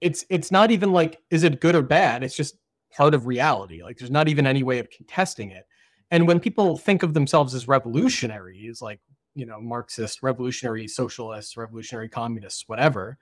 it's 0.00 0.24
it's 0.30 0.50
not 0.50 0.70
even 0.70 0.92
like 0.92 1.20
is 1.30 1.42
it 1.42 1.60
good 1.60 1.74
or 1.74 1.82
bad? 1.82 2.22
It's 2.22 2.36
just 2.36 2.56
part 2.92 3.14
of 3.14 3.26
reality. 3.26 3.82
Like 3.82 3.98
there's 3.98 4.10
not 4.10 4.28
even 4.28 4.46
any 4.46 4.62
way 4.62 4.78
of 4.78 4.88
contesting 4.90 5.50
it. 5.50 5.66
And 6.10 6.26
when 6.26 6.40
people 6.40 6.76
think 6.76 7.02
of 7.02 7.14
themselves 7.14 7.54
as 7.54 7.68
revolutionaries, 7.68 8.80
like 8.80 9.00
you 9.34 9.44
know, 9.44 9.60
Marxist, 9.60 10.22
revolutionary 10.22 10.88
socialists, 10.88 11.56
revolutionary 11.56 12.08
communists, 12.08 12.64
whatever, 12.68 13.18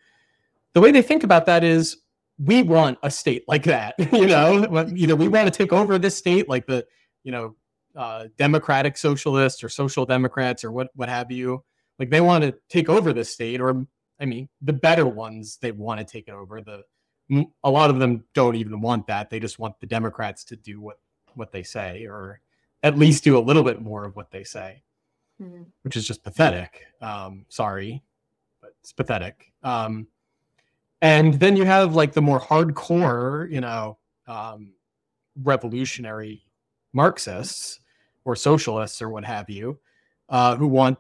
the 0.73 0.81
way 0.81 0.93
they 0.93 1.03
think 1.03 1.25
about 1.25 1.47
that 1.47 1.65
is 1.65 2.03
we 2.39 2.63
want 2.63 2.99
a 3.03 3.11
state 3.11 3.45
like 3.47 3.65
that. 3.65 3.95
you 4.13 4.27
know, 4.27 4.87
you 4.93 5.07
know, 5.07 5.15
we 5.15 5.29
want 5.29 5.53
to 5.53 5.57
take 5.57 5.73
over 5.73 5.99
this 5.99 6.17
state 6.17 6.49
like 6.49 6.67
the, 6.67 6.85
you 7.23 7.33
know, 7.33 7.55
uh, 7.97 8.27
democratic 8.37 8.97
socialists 8.97 9.63
or 9.63 9.69
social 9.69 10.05
democrats 10.05 10.65
or 10.65 10.73
what 10.73 10.89
what 10.95 11.09
have 11.09 11.31
you. 11.31 11.65
Like 11.99 12.11
they 12.11 12.21
want 12.21 12.43
to 12.43 12.55
take 12.69 12.89
over 12.89 13.13
this 13.13 13.33
state, 13.33 13.61
or 13.61 13.87
I 14.21 14.25
mean, 14.25 14.49
the 14.63 14.73
better 14.73 15.07
ones 15.07 15.59
they 15.61 15.71
want 15.73 16.01
to 16.01 16.05
take 16.05 16.29
it 16.29 16.35
over. 16.35 16.61
The 16.61 16.83
a 17.63 17.71
lot 17.71 17.91
of 17.91 17.99
them 17.99 18.25
don't 18.35 18.57
even 18.57 18.81
want 18.81 19.07
that. 19.07 19.31
They 19.31 19.41
just 19.41 19.59
want 19.59 19.79
the 19.81 19.87
Democrats 19.87 20.45
to 20.45 20.57
do 20.57 20.81
what 20.81 20.99
what 21.35 21.53
they 21.53 21.63
say, 21.63 22.07
or 22.07 22.41
at 22.83 22.99
least 22.99 23.25
do 23.25 23.39
a 23.39 23.41
little 23.41 23.63
bit 23.63 23.81
more 23.81 24.05
of 24.05 24.17
what 24.17 24.31
they 24.31 24.45
say, 24.45 24.83
mm-hmm. 25.41 25.63
which 25.83 25.97
is 25.97 26.07
just 26.07 26.25
pathetic. 26.25 26.85
Um, 27.01 27.47
sorry, 27.49 28.03
but 28.61 28.73
it's 28.81 28.93
pathetic. 28.93 29.53
Um, 29.63 30.09
and 31.05 31.35
then 31.35 31.55
you 31.55 31.65
have 31.67 31.95
like 31.95 32.15
the 32.15 32.23
more 32.23 32.41
hardcore, 32.41 33.51
you 33.51 33.61
know, 33.61 33.99
um, 34.27 34.73
revolutionary 35.43 36.43
Marxists 36.95 37.79
or 38.25 38.35
socialists 38.35 39.03
or 39.03 39.11
what 39.11 39.25
have 39.25 39.51
you, 39.51 39.79
uh, 40.31 40.57
who 40.57 40.67
want 40.67 40.97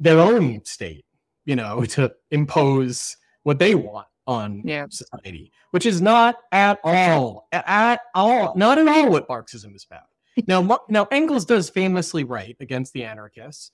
their 0.00 0.18
own 0.18 0.64
state, 0.64 1.04
you 1.44 1.54
know, 1.54 1.84
to 1.96 2.12
impose 2.32 3.16
what 3.44 3.58
they 3.60 3.74
want. 3.76 4.08
on 4.26 4.62
Yeah. 4.64 4.86
society, 4.90 5.52
which 5.70 5.86
is 5.86 6.00
not 6.02 6.36
at 6.50 6.80
all, 6.82 7.46
at 7.52 8.00
all, 8.14 8.54
not 8.56 8.78
at 8.78 8.88
all 8.88 9.10
what 9.10 9.28
Marxism 9.28 9.74
is 9.76 9.84
about. 9.88 10.08
now, 10.48 10.80
now 10.88 11.06
Engels 11.12 11.44
does 11.44 11.68
famously 11.70 12.24
write 12.24 12.56
against 12.58 12.92
the 12.94 13.04
anarchists, 13.04 13.70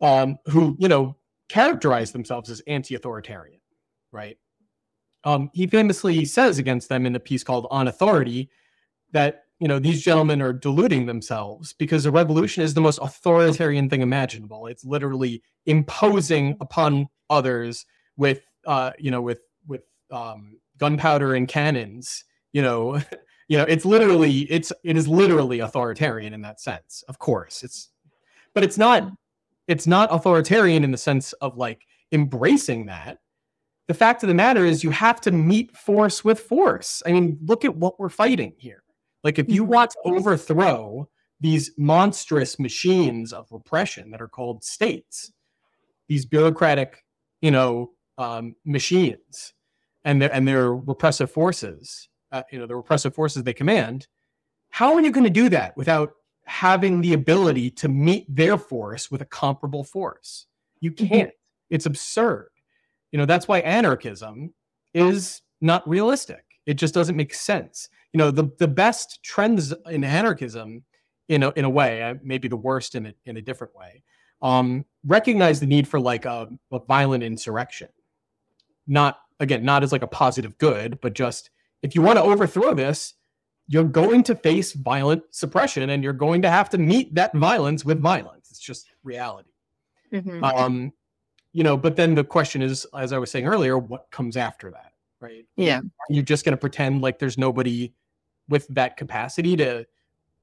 um, 0.00 0.36
who 0.46 0.76
you 0.78 0.86
know 0.86 1.16
characterize 1.48 2.12
themselves 2.12 2.48
as 2.50 2.60
anti-authoritarian, 2.68 3.60
right? 4.12 4.36
Um, 5.24 5.50
he 5.54 5.66
famously 5.66 6.24
says 6.24 6.58
against 6.58 6.88
them 6.88 7.06
in 7.06 7.16
a 7.16 7.20
piece 7.20 7.44
called 7.44 7.66
"On 7.70 7.88
Authority" 7.88 8.50
that 9.12 9.44
you 9.60 9.68
know 9.68 9.78
these 9.78 10.02
gentlemen 10.02 10.42
are 10.42 10.52
deluding 10.52 11.06
themselves 11.06 11.72
because 11.72 12.06
a 12.06 12.10
revolution 12.10 12.62
is 12.62 12.74
the 12.74 12.80
most 12.80 12.98
authoritarian 13.00 13.88
thing 13.88 14.02
imaginable. 14.02 14.66
It's 14.66 14.84
literally 14.84 15.42
imposing 15.66 16.56
upon 16.60 17.08
others 17.30 17.86
with 18.16 18.42
uh, 18.66 18.92
you 18.98 19.10
know 19.10 19.22
with 19.22 19.40
with 19.66 19.82
um, 20.10 20.58
gunpowder 20.78 21.34
and 21.34 21.48
cannons. 21.48 22.24
You 22.52 22.62
know, 22.62 22.96
you 23.48 23.58
know 23.58 23.64
it's 23.64 23.84
literally 23.84 24.40
it's 24.50 24.72
it 24.82 24.96
is 24.96 25.08
literally 25.08 25.60
authoritarian 25.60 26.34
in 26.34 26.42
that 26.42 26.60
sense. 26.60 27.02
Of 27.08 27.18
course, 27.18 27.62
it's 27.62 27.90
but 28.54 28.64
it's 28.64 28.78
not 28.78 29.10
it's 29.68 29.86
not 29.86 30.12
authoritarian 30.12 30.84
in 30.84 30.90
the 30.90 30.98
sense 30.98 31.32
of 31.34 31.56
like 31.56 31.86
embracing 32.12 32.86
that. 32.86 33.18
The 33.86 33.94
fact 33.94 34.22
of 34.22 34.28
the 34.28 34.34
matter 34.34 34.64
is 34.64 34.82
you 34.82 34.90
have 34.90 35.20
to 35.22 35.30
meet 35.30 35.76
force 35.76 36.24
with 36.24 36.40
force. 36.40 37.02
I 37.04 37.12
mean, 37.12 37.38
look 37.44 37.64
at 37.64 37.76
what 37.76 38.00
we're 38.00 38.08
fighting 38.08 38.54
here. 38.56 38.82
Like 39.22 39.38
if 39.38 39.50
you 39.50 39.64
want 39.64 39.90
to 39.92 39.98
overthrow 40.04 41.08
these 41.40 41.72
monstrous 41.76 42.58
machines 42.58 43.32
of 43.32 43.46
repression 43.50 44.10
that 44.10 44.22
are 44.22 44.28
called 44.28 44.64
states, 44.64 45.32
these 46.08 46.24
bureaucratic, 46.24 47.04
you 47.40 47.50
know, 47.50 47.92
um, 48.16 48.54
machines, 48.64 49.52
and 50.04 50.20
their 50.20 50.32
and 50.32 50.46
their 50.46 50.74
repressive 50.74 51.30
forces, 51.30 52.08
uh, 52.32 52.42
you 52.52 52.58
know, 52.58 52.66
the 52.66 52.76
repressive 52.76 53.14
forces 53.14 53.42
they 53.42 53.52
command. 53.52 54.06
How 54.70 54.94
are 54.94 55.00
you 55.00 55.10
going 55.10 55.24
to 55.24 55.30
do 55.30 55.48
that 55.50 55.76
without 55.76 56.12
having 56.46 57.00
the 57.00 57.14
ability 57.14 57.70
to 57.70 57.88
meet 57.88 58.26
their 58.28 58.58
force 58.58 59.10
with 59.10 59.22
a 59.22 59.26
comparable 59.26 59.84
force? 59.84 60.46
You 60.80 60.92
can't. 60.92 61.30
It's 61.70 61.86
absurd. 61.86 62.48
You 63.14 63.18
know, 63.18 63.26
that's 63.26 63.46
why 63.46 63.60
anarchism 63.60 64.52
is 64.92 65.42
not 65.60 65.88
realistic. 65.88 66.44
It 66.66 66.74
just 66.74 66.94
doesn't 66.94 67.14
make 67.14 67.32
sense. 67.32 67.88
You 68.12 68.18
know, 68.18 68.32
the 68.32 68.50
the 68.58 68.66
best 68.66 69.22
trends 69.22 69.72
in 69.88 70.02
anarchism, 70.02 70.82
in 71.28 71.44
a, 71.44 71.50
in 71.50 71.64
a 71.64 71.70
way, 71.70 72.02
uh, 72.02 72.16
maybe 72.24 72.48
the 72.48 72.56
worst 72.56 72.96
in 72.96 73.06
a, 73.06 73.14
in 73.24 73.36
a 73.36 73.40
different 73.40 73.72
way, 73.76 74.02
um, 74.42 74.84
recognize 75.06 75.60
the 75.60 75.66
need 75.66 75.86
for 75.86 76.00
like 76.00 76.24
a, 76.24 76.48
a 76.72 76.80
violent 76.80 77.22
insurrection. 77.22 77.86
Not 78.88 79.20
again, 79.38 79.64
not 79.64 79.84
as 79.84 79.92
like 79.92 80.02
a 80.02 80.08
positive 80.08 80.58
good, 80.58 81.00
but 81.00 81.12
just 81.12 81.50
if 81.84 81.94
you 81.94 82.02
want 82.02 82.18
to 82.18 82.24
overthrow 82.24 82.74
this, 82.74 83.14
you're 83.68 83.84
going 83.84 84.24
to 84.24 84.34
face 84.34 84.72
violent 84.72 85.22
suppression, 85.30 85.90
and 85.90 86.02
you're 86.02 86.12
going 86.12 86.42
to 86.42 86.50
have 86.50 86.68
to 86.70 86.78
meet 86.78 87.14
that 87.14 87.32
violence 87.32 87.84
with 87.84 88.00
violence. 88.00 88.50
It's 88.50 88.58
just 88.58 88.88
reality. 89.04 89.50
Mhm. 90.12 90.42
Um, 90.42 90.92
you 91.54 91.62
know, 91.62 91.76
but 91.78 91.96
then 91.96 92.14
the 92.14 92.24
question 92.24 92.60
is, 92.60 92.86
as 92.98 93.14
I 93.14 93.18
was 93.18 93.30
saying 93.30 93.46
earlier, 93.46 93.78
what 93.78 94.10
comes 94.10 94.36
after 94.36 94.70
that, 94.72 94.92
right? 95.20 95.46
yeah. 95.56 95.80
You're 96.10 96.22
just 96.22 96.44
going 96.44 96.52
to 96.52 96.58
pretend 96.60 97.00
like 97.00 97.18
there's 97.18 97.38
nobody 97.38 97.94
with 98.48 98.66
that 98.68 98.98
capacity 98.98 99.56
to 99.56 99.86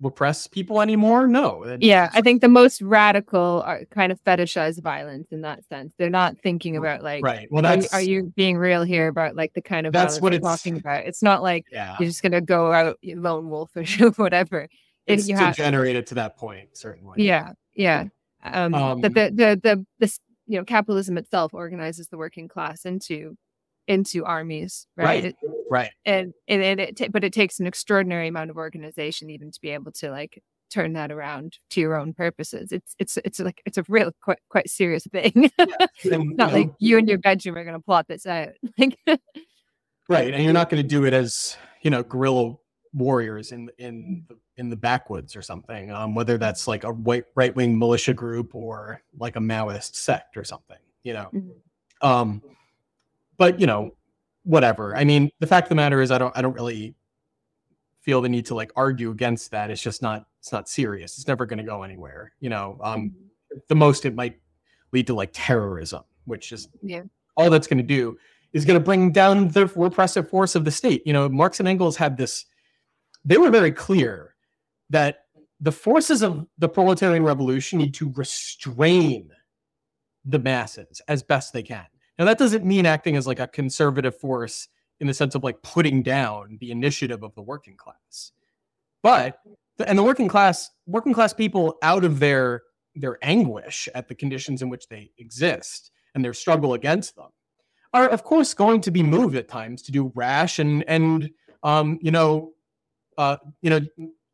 repress 0.01 0.47
people 0.47 0.81
anymore? 0.81 1.27
No. 1.27 1.77
Yeah, 1.79 2.09
I 2.13 2.21
think 2.21 2.41
the 2.41 2.47
most 2.47 2.81
radical 2.81 3.61
are 3.65 3.85
kind 3.91 4.11
of 4.11 4.19
fetishize 4.23 4.81
violence 4.81 5.27
in 5.31 5.41
that 5.41 5.63
sense. 5.67 5.93
They're 5.97 6.09
not 6.09 6.37
thinking 6.41 6.75
about 6.75 7.03
like, 7.03 7.23
right. 7.23 7.47
Well, 7.51 7.65
are, 7.65 7.75
you, 7.75 7.81
that's 7.81 7.93
are 7.93 8.01
you 8.01 8.33
being 8.35 8.57
real 8.57 8.83
here 8.83 9.07
about 9.07 9.35
like 9.35 9.53
the 9.53 9.61
kind 9.61 9.85
of 9.85 9.93
That's 9.93 10.19
what 10.19 10.33
it's- 10.33 10.49
talking 10.49 10.77
about? 10.77 11.05
It's 11.05 11.21
not 11.21 11.43
like 11.43 11.65
yeah. 11.71 11.95
you're 11.99 12.09
just 12.09 12.23
gonna 12.23 12.41
go 12.41 12.71
out 12.71 12.97
lone 13.03 13.49
wolfish 13.49 14.01
or 14.01 14.09
whatever. 14.11 14.61
It, 14.61 15.19
It's 15.19 15.27
you 15.27 15.35
have, 15.35 15.55
degenerated 15.55 16.07
to 16.07 16.15
that 16.15 16.37
point, 16.37 16.69
certainly. 16.73 17.23
yeah, 17.23 17.51
yeah. 17.75 18.05
Um, 18.43 18.73
Um, 18.73 19.01
but 19.01 19.13
the 19.13 19.29
the 19.29 19.59
the 19.61 19.85
this 19.99 20.19
you 20.51 20.57
know 20.57 20.65
capitalism 20.65 21.17
itself 21.17 21.53
organizes 21.53 22.09
the 22.09 22.17
working 22.17 22.49
class 22.49 22.83
into 22.83 23.37
into 23.87 24.25
armies, 24.25 24.85
right? 24.97 25.23
Right. 25.23 25.35
Right. 25.69 25.91
and 26.05 26.33
and, 26.49 26.61
and 26.61 26.79
it 26.81 26.97
ta- 26.97 27.07
but 27.09 27.23
it 27.23 27.31
takes 27.31 27.61
an 27.61 27.67
extraordinary 27.67 28.27
amount 28.27 28.49
of 28.49 28.57
organization 28.57 29.29
even 29.29 29.49
to 29.49 29.61
be 29.61 29.69
able 29.69 29.93
to 29.93 30.11
like 30.11 30.43
turn 30.69 30.91
that 30.93 31.09
around 31.09 31.57
to 31.69 31.79
your 31.79 31.95
own 31.95 32.13
purposes. 32.13 32.73
It's 32.73 32.95
it's 32.99 33.17
it's 33.23 33.39
like 33.39 33.61
it's 33.65 33.77
a 33.77 33.85
real 33.87 34.11
quite 34.21 34.39
quite 34.49 34.69
serious 34.69 35.07
thing. 35.11 35.49
And, 35.57 35.71
Not 35.79 35.89
you 36.03 36.11
know, 36.17 36.45
like 36.47 36.67
um, 36.67 36.75
you 36.79 36.97
and 36.97 37.07
your 37.07 37.17
bedroom 37.17 37.57
are 37.57 37.63
going 37.63 37.77
to 37.77 37.83
plot 37.83 38.07
this 38.09 38.25
out. 38.25 38.49
Like 38.77 38.97
right. 40.09 40.33
And 40.33 40.43
you're 40.43 40.51
not 40.51 40.69
going 40.69 40.83
to 40.83 40.87
do 40.87 41.05
it 41.05 41.13
as, 41.13 41.55
you 41.81 41.89
know, 41.89 42.03
guerrilla 42.03 42.55
warriors 42.93 43.51
in 43.51 43.69
in 43.77 44.25
the, 44.27 44.37
in 44.57 44.69
the 44.69 44.75
backwoods 44.75 45.35
or 45.35 45.41
something. 45.41 45.91
Um, 45.91 46.13
whether 46.15 46.37
that's 46.37 46.67
like 46.67 46.83
a 46.83 46.91
white 46.91 47.25
right 47.35 47.55
wing 47.55 47.77
militia 47.77 48.13
group 48.13 48.53
or 48.55 49.01
like 49.17 49.35
a 49.35 49.39
Maoist 49.39 49.95
sect 49.95 50.35
or 50.37 50.43
something, 50.43 50.77
you 51.03 51.13
know. 51.13 51.29
Mhm. 51.33 51.51
Um, 52.01 52.41
but 53.37 53.59
you 53.59 53.67
know, 53.67 53.95
whatever. 54.43 54.95
I 54.95 55.03
mean, 55.03 55.29
the 55.39 55.47
fact 55.47 55.65
of 55.65 55.69
the 55.69 55.75
matter 55.75 56.01
is, 56.01 56.11
I 56.11 56.17
don't 56.17 56.35
I 56.37 56.41
don't 56.41 56.53
really 56.53 56.95
feel 58.01 58.21
the 58.21 58.29
need 58.29 58.45
to 58.47 58.55
like 58.55 58.71
argue 58.75 59.11
against 59.11 59.51
that. 59.51 59.69
It's 59.69 59.81
just 59.81 60.01
not 60.01 60.25
it's 60.39 60.51
not 60.51 60.67
serious. 60.67 61.17
It's 61.17 61.27
never 61.27 61.45
going 61.45 61.59
to 61.59 61.63
go 61.63 61.83
anywhere. 61.83 62.33
You 62.39 62.49
know, 62.49 62.77
um, 62.83 63.13
the 63.67 63.75
most 63.75 64.05
it 64.05 64.15
might 64.15 64.39
lead 64.91 65.07
to 65.07 65.13
like 65.13 65.29
terrorism, 65.33 66.03
which 66.25 66.51
is 66.51 66.67
Yeah. 66.81 67.03
all 67.37 67.49
that's 67.49 67.67
going 67.67 67.77
to 67.77 67.83
do 67.83 68.17
is 68.53 68.65
going 68.65 68.77
to 68.77 68.83
bring 68.83 69.11
down 69.11 69.47
the 69.49 69.67
repressive 69.75 70.29
force 70.29 70.55
of 70.55 70.65
the 70.65 70.71
state. 70.71 71.03
You 71.05 71.13
know, 71.13 71.29
Marx 71.29 71.59
and 71.59 71.67
Engels 71.69 71.95
had 71.95 72.17
this. 72.17 72.45
They 73.25 73.37
were 73.37 73.49
very 73.49 73.71
clear 73.71 74.35
that 74.89 75.25
the 75.59 75.71
forces 75.71 76.21
of 76.21 76.47
the 76.57 76.69
proletarian 76.69 77.23
revolution 77.23 77.79
need 77.79 77.93
to 77.95 78.11
restrain 78.15 79.29
the 80.25 80.39
masses 80.39 81.01
as 81.07 81.23
best 81.23 81.53
they 81.53 81.63
can. 81.63 81.85
Now 82.17 82.25
that 82.25 82.37
doesn't 82.37 82.65
mean 82.65 82.85
acting 82.85 83.15
as 83.15 83.27
like 83.27 83.39
a 83.39 83.47
conservative 83.47 84.17
force 84.17 84.67
in 84.99 85.07
the 85.07 85.13
sense 85.13 85.35
of 85.35 85.43
like 85.43 85.61
putting 85.61 86.03
down 86.03 86.57
the 86.59 86.71
initiative 86.71 87.23
of 87.23 87.33
the 87.35 87.41
working 87.41 87.75
class. 87.75 88.31
But 89.01 89.39
and 89.85 89.97
the 89.97 90.03
working 90.03 90.27
class 90.27 90.69
working 90.85 91.13
class 91.13 91.33
people 91.33 91.77
out 91.81 92.03
of 92.03 92.19
their 92.19 92.61
their 92.95 93.17
anguish 93.21 93.87
at 93.95 94.07
the 94.07 94.15
conditions 94.15 94.61
in 94.61 94.69
which 94.69 94.87
they 94.87 95.11
exist 95.17 95.91
and 96.13 96.23
their 96.23 96.33
struggle 96.33 96.73
against 96.73 97.15
them 97.15 97.29
are 97.93 98.07
of 98.09 98.23
course 98.23 98.53
going 98.53 98.81
to 98.81 98.91
be 98.91 99.01
moved 99.01 99.35
at 99.35 99.47
times 99.47 99.81
to 99.83 99.91
do 99.91 100.11
rash 100.13 100.59
and 100.59 100.83
and 100.87 101.29
um 101.63 101.97
you 102.01 102.11
know 102.11 102.53
uh 103.17 103.37
you 103.61 103.69
know 103.69 103.81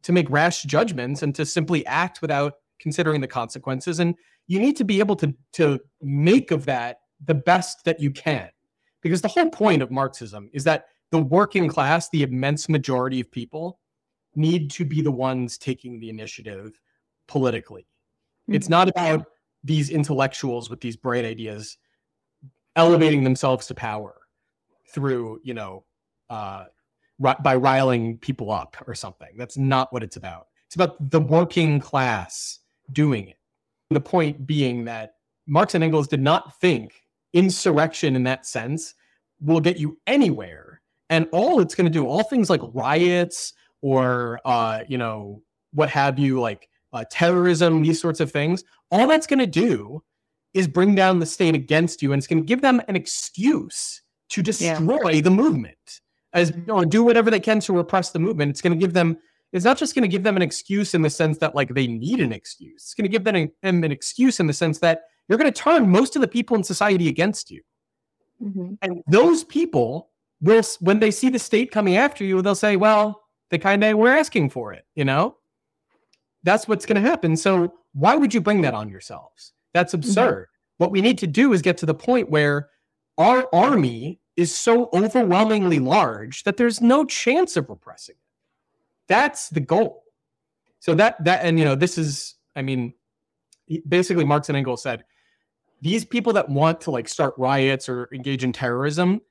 to 0.03 0.11
make 0.11 0.29
rash 0.29 0.63
judgments 0.63 1.21
and 1.21 1.35
to 1.35 1.45
simply 1.45 1.85
act 1.85 2.21
without 2.21 2.53
considering 2.79 3.21
the 3.21 3.27
consequences. 3.27 3.99
And 3.99 4.15
you 4.47 4.59
need 4.59 4.77
to 4.77 4.85
be 4.85 4.99
able 4.99 5.15
to 5.17 5.33
to 5.53 5.79
make 6.01 6.51
of 6.51 6.65
that 6.65 6.99
the 7.25 7.33
best 7.33 7.83
that 7.85 7.99
you 7.99 8.11
can. 8.11 8.49
Because 9.01 9.21
the 9.21 9.27
whole 9.27 9.49
point 9.49 9.81
of 9.81 9.91
marxism 9.91 10.49
is 10.53 10.63
that 10.63 10.85
the 11.11 11.21
working 11.21 11.67
class 11.67 12.09
the 12.09 12.23
immense 12.23 12.69
majority 12.69 13.19
of 13.19 13.31
people 13.31 13.79
need 14.35 14.69
to 14.71 14.85
be 14.85 15.01
the 15.01 15.11
ones 15.11 15.57
taking 15.57 15.99
the 15.99 16.09
initiative 16.09 16.79
politically. 17.27 17.87
It's 18.47 18.69
not 18.69 18.87
about 18.87 19.25
these 19.63 19.89
intellectuals 19.89 20.69
with 20.69 20.79
these 20.79 20.95
bright 20.95 21.25
ideas 21.25 21.77
elevating 22.77 23.23
themselves 23.23 23.67
to 23.67 23.73
power 23.73 24.15
through 24.93 25.41
you 25.43 25.53
know 25.53 25.83
uh 26.29 26.65
by 27.19 27.55
riling 27.55 28.17
people 28.17 28.51
up 28.51 28.77
or 28.87 28.93
something. 28.93 29.29
That's 29.37 29.57
not 29.57 29.91
what 29.91 30.03
it's 30.03 30.17
about. 30.17 30.47
It's 30.65 30.75
about 30.75 31.09
the 31.11 31.19
working 31.19 31.79
class 31.79 32.59
doing 32.91 33.29
it. 33.29 33.37
The 33.89 34.01
point 34.01 34.45
being 34.45 34.85
that 34.85 35.15
marx 35.47 35.75
and 35.75 35.83
engels 35.83 36.07
did 36.07 36.21
not 36.21 36.59
think 36.59 37.01
insurrection 37.33 38.15
in 38.15 38.23
that 38.23 38.45
sense 38.45 38.93
will 39.39 39.61
get 39.61 39.77
you 39.77 39.97
anywhere. 40.07 40.81
And 41.09 41.27
all 41.31 41.61
it's 41.61 41.73
going 41.73 41.85
to 41.85 41.91
do 41.91 42.05
all 42.05 42.23
things 42.23 42.49
like 42.49 42.61
riots 42.73 43.53
or 43.81 44.39
uh 44.45 44.83
you 44.87 44.97
know 44.97 45.41
what 45.73 45.89
have 45.89 46.17
you 46.17 46.39
like 46.39 46.69
uh, 46.93 47.03
terrorism 47.11 47.81
these 47.83 48.01
sorts 48.01 48.19
of 48.19 48.31
things 48.31 48.63
all 48.91 49.07
that's 49.07 49.27
going 49.27 49.39
to 49.39 49.45
do 49.45 50.01
is 50.53 50.67
bring 50.67 50.95
down 50.95 51.19
the 51.19 51.25
state 51.25 51.53
against 51.53 52.01
you 52.01 52.11
and 52.11 52.19
it's 52.19 52.27
going 52.27 52.41
to 52.41 52.45
give 52.45 52.61
them 52.61 52.81
an 52.87 52.95
excuse 52.95 54.01
to 54.29 54.41
destroy 54.41 55.21
the 55.21 55.29
movement 55.29 56.01
as 56.33 56.51
you 56.51 56.63
know, 56.65 56.83
do 56.83 57.03
whatever 57.03 57.31
they 57.31 57.39
can 57.39 57.59
to 57.61 57.73
repress 57.73 58.11
the 58.11 58.19
movement. 58.19 58.49
It's 58.49 58.61
going 58.61 58.77
to 58.77 58.79
give 58.79 58.93
them 58.93 59.17
it's 59.53 59.63
not 59.63 59.77
just 59.77 59.95
going 59.95 60.03
to 60.03 60.09
give 60.09 60.23
them 60.23 60.35
an 60.35 60.41
excuse 60.41 60.93
in 60.93 61.01
the 61.01 61.09
sense 61.09 61.37
that 61.37 61.55
like 61.55 61.73
they 61.73 61.87
need 61.87 62.19
an 62.19 62.33
excuse. 62.33 62.83
It's 62.83 62.93
going 62.93 63.05
to 63.05 63.09
give 63.09 63.23
them 63.23 63.35
an, 63.35 63.51
them 63.63 63.83
an 63.83 63.91
excuse 63.91 64.39
in 64.41 64.47
the 64.47 64.53
sense 64.53 64.79
that 64.79 65.03
you're 65.29 65.37
going 65.37 65.51
to 65.51 65.61
turn 65.61 65.89
most 65.89 66.15
of 66.15 66.21
the 66.21 66.27
people 66.27 66.57
in 66.57 66.63
society 66.63 67.07
against 67.07 67.49
you. 67.51 67.61
Mhm. 68.43 68.77
and 68.83 69.01
those 69.07 69.43
people 69.43 70.09
will 70.41 70.61
when 70.79 70.99
they 70.99 71.09
see 71.09 71.29
the 71.29 71.39
state 71.39 71.71
coming 71.71 71.97
after 71.97 72.23
you 72.23 72.39
they'll 72.43 72.53
say 72.53 72.75
well 72.75 73.23
they 73.49 73.57
kind 73.57 73.83
of 73.83 73.97
were 73.97 74.09
asking 74.09 74.47
for 74.47 74.73
it 74.73 74.85
you 74.93 75.03
know? 75.03 75.37
That's 76.43 76.67
what's 76.67 76.85
going 76.85 77.01
to 77.01 77.09
happen. 77.09 77.35
So 77.35 77.73
why 77.93 78.15
would 78.15 78.33
you 78.33 78.41
bring 78.41 78.61
that 78.61 78.75
on 78.75 78.89
yourselves? 78.89 79.53
That's 79.73 79.93
absurd. 79.93 80.47
What 80.77 80.91
we 80.91 81.01
need 81.01 81.17
to 81.17 81.27
do 81.27 81.51
is 81.53 81.61
get 81.61 81.77
to 81.79 81.85
the 81.85 81.95
point 81.95 82.29
where 82.29 82.69
our 83.17 83.47
army 83.51 84.19
is 84.37 84.55
so 84.55 84.89
overwhelmingly 84.93 85.79
large 85.79 86.43
that 86.43 86.57
there's 86.57 86.79
no 86.79 87.03
chance 87.03 87.57
of 87.57 87.69
repressing 87.69 88.13
it. 88.13 88.21
That's 89.07 89.49
the 89.49 89.59
goal. 89.59 90.03
So 90.79 90.93
that 90.95 91.23
that 91.25 91.43
and 91.43 91.57
you 91.57 91.65
know 91.65 91.75
this 91.75 91.97
is 91.97 92.35
I 92.55 92.61
mean 92.61 92.93
basically 93.87 94.23
Marx 94.23 94.47
and 94.47 94.57
Engels 94.57 94.83
said 94.83 95.03
these 95.81 96.05
people 96.05 96.33
that 96.33 96.49
want 96.49 96.81
to 96.81 96.91
like 96.91 97.09
start 97.09 97.33
riots 97.37 97.89
or 97.89 98.09
engage 98.13 98.43
in 98.43 98.53
terrorism 98.53 99.21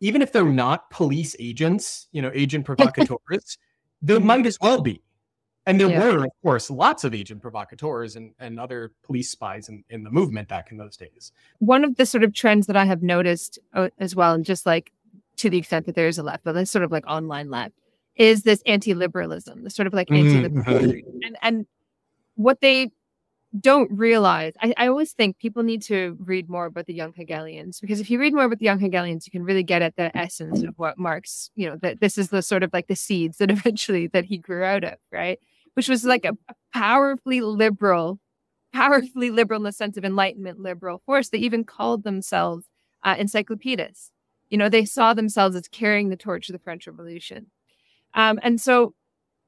even 0.00 0.22
if 0.22 0.32
they're 0.32 0.44
not 0.44 0.90
police 0.90 1.34
agents, 1.38 2.08
you 2.12 2.22
know, 2.22 2.30
agent 2.34 2.64
provocateurs, 2.66 3.58
they 4.02 4.18
might 4.18 4.46
as 4.46 4.58
well 4.60 4.80
be. 4.80 5.02
And 5.66 5.80
there 5.80 5.90
yeah. 5.90 5.98
were, 5.98 6.24
of 6.24 6.30
course, 6.42 6.70
lots 6.70 7.02
of 7.02 7.12
agent 7.12 7.42
provocateurs 7.42 8.14
and, 8.14 8.32
and 8.38 8.60
other 8.60 8.92
police 9.02 9.30
spies 9.30 9.68
in, 9.68 9.82
in 9.90 10.04
the 10.04 10.10
movement 10.10 10.48
back 10.48 10.70
in 10.70 10.78
those 10.78 10.96
days. 10.96 11.32
One 11.58 11.82
of 11.82 11.96
the 11.96 12.06
sort 12.06 12.22
of 12.22 12.32
trends 12.32 12.68
that 12.68 12.76
I 12.76 12.84
have 12.84 13.02
noticed 13.02 13.58
uh, 13.74 13.88
as 13.98 14.14
well, 14.14 14.32
and 14.34 14.44
just 14.44 14.64
like 14.64 14.92
to 15.38 15.50
the 15.50 15.58
extent 15.58 15.86
that 15.86 15.96
there 15.96 16.06
is 16.06 16.18
a 16.18 16.22
left, 16.22 16.44
but 16.44 16.52
that's 16.52 16.70
sort 16.70 16.84
of 16.84 16.92
like 16.92 17.04
online 17.08 17.50
left, 17.50 17.74
is 18.14 18.42
this 18.42 18.62
anti-liberalism, 18.64 19.64
the 19.64 19.70
sort 19.70 19.88
of 19.88 19.92
like 19.92 20.08
mm-hmm. 20.08 20.26
anti-liberalism. 20.26 21.02
Mm-hmm. 21.02 21.18
And 21.24 21.36
and 21.42 21.66
what 22.36 22.60
they 22.60 22.92
don't 23.60 23.90
realize, 23.90 24.52
I, 24.62 24.72
I 24.76 24.88
always 24.88 25.12
think 25.12 25.38
people 25.38 25.62
need 25.62 25.82
to 25.82 26.16
read 26.20 26.48
more 26.48 26.66
about 26.66 26.86
the 26.86 26.94
young 26.94 27.12
Hegelians 27.12 27.80
because 27.80 28.00
if 28.00 28.10
you 28.10 28.18
read 28.18 28.34
more 28.34 28.44
about 28.44 28.58
the 28.58 28.64
young 28.64 28.78
Hegelians, 28.78 29.26
you 29.26 29.30
can 29.30 29.42
really 29.42 29.62
get 29.62 29.82
at 29.82 29.96
the 29.96 30.16
essence 30.16 30.62
of 30.62 30.78
what 30.78 30.98
Marx, 30.98 31.50
you 31.54 31.68
know, 31.68 31.76
that 31.82 32.00
this 32.00 32.18
is 32.18 32.28
the 32.28 32.42
sort 32.42 32.62
of 32.62 32.72
like 32.72 32.86
the 32.86 32.96
seeds 32.96 33.38
that 33.38 33.50
eventually 33.50 34.06
that 34.08 34.26
he 34.26 34.38
grew 34.38 34.62
out 34.62 34.84
of, 34.84 34.94
right? 35.10 35.40
Which 35.76 35.88
was 35.88 36.04
like 36.04 36.24
a, 36.24 36.36
powerfully 36.72 37.40
liberal, 37.40 38.18
powerfully 38.72 39.30
liberal 39.30 39.60
in 39.60 39.64
the 39.64 39.72
sense 39.72 39.96
of 39.96 40.04
enlightenment 40.04 40.58
liberal 40.58 41.02
force. 41.06 41.28
They 41.28 41.38
even 41.38 41.64
called 41.64 42.02
themselves 42.02 42.66
uh, 43.02 43.16
encyclopedists. 43.18 44.10
You 44.50 44.58
know, 44.58 44.68
they 44.68 44.84
saw 44.84 45.14
themselves 45.14 45.56
as 45.56 45.68
carrying 45.68 46.08
the 46.08 46.16
torch 46.16 46.48
of 46.48 46.52
the 46.52 46.58
French 46.58 46.86
Revolution. 46.86 47.46
Um, 48.14 48.38
and 48.42 48.60
so 48.60 48.94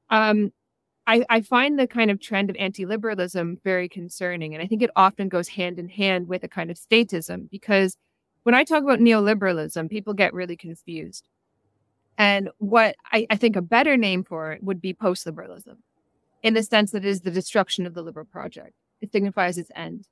um, 0.09 0.51
I, 1.07 1.25
I 1.29 1.41
find 1.41 1.79
the 1.79 1.87
kind 1.87 2.11
of 2.11 2.19
trend 2.19 2.49
of 2.49 2.55
anti 2.57 2.85
liberalism 2.85 3.59
very 3.63 3.89
concerning. 3.89 4.53
And 4.53 4.61
I 4.61 4.67
think 4.67 4.81
it 4.81 4.91
often 4.95 5.29
goes 5.29 5.49
hand 5.49 5.79
in 5.79 5.89
hand 5.89 6.27
with 6.27 6.43
a 6.43 6.47
kind 6.47 6.69
of 6.69 6.77
statism 6.77 7.49
because 7.49 7.97
when 8.43 8.55
I 8.55 8.63
talk 8.63 8.83
about 8.83 8.99
neoliberalism, 8.99 9.89
people 9.89 10.13
get 10.13 10.33
really 10.33 10.55
confused. 10.55 11.27
And 12.17 12.49
what 12.57 12.95
I, 13.11 13.25
I 13.29 13.37
think 13.37 13.55
a 13.55 13.61
better 13.61 13.97
name 13.97 14.23
for 14.23 14.51
it 14.51 14.63
would 14.63 14.81
be 14.81 14.93
post 14.93 15.25
liberalism, 15.25 15.83
in 16.43 16.53
the 16.53 16.63
sense 16.63 16.91
that 16.91 17.05
it 17.05 17.09
is 17.09 17.21
the 17.21 17.31
destruction 17.31 17.85
of 17.85 17.93
the 17.93 18.01
liberal 18.01 18.25
project. 18.25 18.73
It 19.01 19.11
signifies 19.11 19.57
its 19.57 19.71
end. 19.75 20.07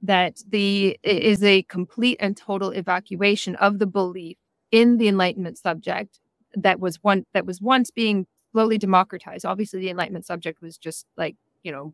That 0.00 0.38
the 0.48 0.98
it 1.02 1.22
is 1.22 1.42
a 1.42 1.62
complete 1.64 2.18
and 2.20 2.36
total 2.36 2.70
evacuation 2.70 3.56
of 3.56 3.78
the 3.78 3.86
belief 3.86 4.36
in 4.70 4.98
the 4.98 5.08
Enlightenment 5.08 5.58
subject 5.58 6.20
that 6.54 6.78
was 6.78 7.02
one 7.02 7.26
that 7.34 7.46
was 7.46 7.60
once 7.60 7.90
being 7.90 8.26
slowly 8.52 8.78
democratized. 8.78 9.44
Obviously, 9.44 9.80
the 9.80 9.90
Enlightenment 9.90 10.26
subject 10.26 10.62
was 10.62 10.78
just 10.78 11.06
like, 11.16 11.36
you 11.62 11.72
know, 11.72 11.92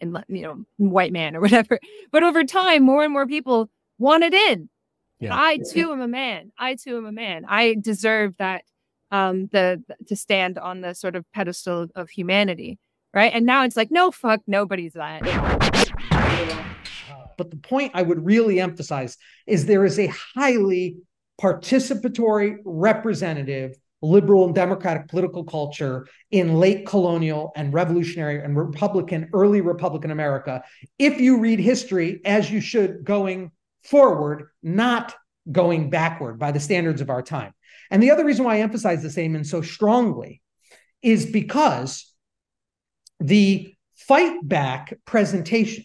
in 0.00 0.16
you 0.28 0.42
know, 0.42 0.64
white 0.76 1.12
man 1.12 1.36
or 1.36 1.40
whatever. 1.40 1.78
But 2.12 2.22
over 2.22 2.44
time, 2.44 2.82
more 2.82 3.04
and 3.04 3.12
more 3.12 3.26
people 3.26 3.68
wanted 3.98 4.32
in. 4.32 4.68
Yeah. 5.18 5.34
I 5.34 5.58
too 5.70 5.92
am 5.92 6.00
a 6.00 6.08
man. 6.08 6.52
I 6.58 6.74
too 6.74 6.96
am 6.96 7.06
a 7.06 7.12
man. 7.12 7.44
I 7.48 7.76
deserve 7.80 8.34
that 8.38 8.64
um 9.10 9.48
the 9.52 9.82
to 10.08 10.16
stand 10.16 10.58
on 10.58 10.80
the 10.80 10.94
sort 10.94 11.16
of 11.16 11.24
pedestal 11.32 11.88
of 11.94 12.10
humanity. 12.10 12.78
Right. 13.16 13.32
And 13.32 13.46
now 13.46 13.64
it's 13.64 13.78
like, 13.78 13.90
no 13.90 14.10
fuck, 14.10 14.42
nobody's 14.46 14.92
that. 14.92 15.22
But 17.38 17.50
the 17.50 17.56
point 17.56 17.92
I 17.94 18.02
would 18.02 18.22
really 18.22 18.60
emphasize 18.60 19.16
is 19.46 19.64
there 19.64 19.86
is 19.86 19.98
a 19.98 20.08
highly 20.08 20.98
participatory, 21.40 22.58
representative, 22.62 23.74
liberal 24.02 24.44
and 24.44 24.54
democratic 24.54 25.08
political 25.08 25.44
culture 25.44 26.06
in 26.30 26.56
late 26.56 26.86
colonial 26.86 27.52
and 27.56 27.72
revolutionary 27.72 28.44
and 28.44 28.54
republican 28.54 29.26
early 29.32 29.62
republican 29.62 30.10
america 30.10 30.62
if 30.98 31.18
you 31.18 31.40
read 31.40 31.58
history 31.58 32.20
as 32.26 32.50
you 32.50 32.60
should 32.60 33.02
going 33.02 33.50
forward 33.82 34.50
not 34.62 35.14
going 35.50 35.88
backward 35.88 36.38
by 36.38 36.52
the 36.52 36.60
standards 36.60 37.00
of 37.00 37.08
our 37.08 37.22
time 37.22 37.54
and 37.90 38.02
the 38.02 38.10
other 38.10 38.24
reason 38.24 38.44
why 38.44 38.56
i 38.56 38.60
emphasize 38.60 39.02
the 39.02 39.10
same 39.10 39.34
and 39.34 39.46
so 39.46 39.62
strongly 39.62 40.42
is 41.02 41.24
because 41.24 42.14
the 43.20 43.74
fight 43.94 44.38
back 44.42 44.94
presentation 45.04 45.84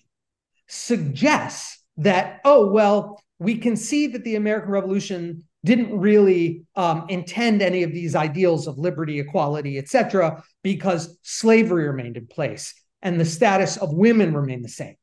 suggests 0.68 1.84
that 1.98 2.40
oh 2.46 2.72
well 2.72 3.22
we 3.40 3.58
can 3.58 3.76
see 3.76 4.08
that 4.08 4.24
the 4.24 4.36
american 4.36 4.72
revolution 4.72 5.44
didn't 5.64 5.98
really 5.98 6.64
um, 6.76 7.06
intend 7.10 7.62
any 7.62 7.84
of 7.84 7.92
these 7.92 8.16
ideals 8.16 8.68
of 8.68 8.80
liberty, 8.80 9.20
equality, 9.20 9.78
etc., 9.78 10.44
because 10.64 11.18
slavery 11.22 11.88
remained 11.88 12.18
in 12.18 12.28
place 12.28 12.74
and 13.02 13.20
the 13.20 13.26
status 13.26 13.78
of 13.78 13.94
women 13.94 14.34
remained 14.34 14.64
the 14.64 14.70
same. 14.70 14.96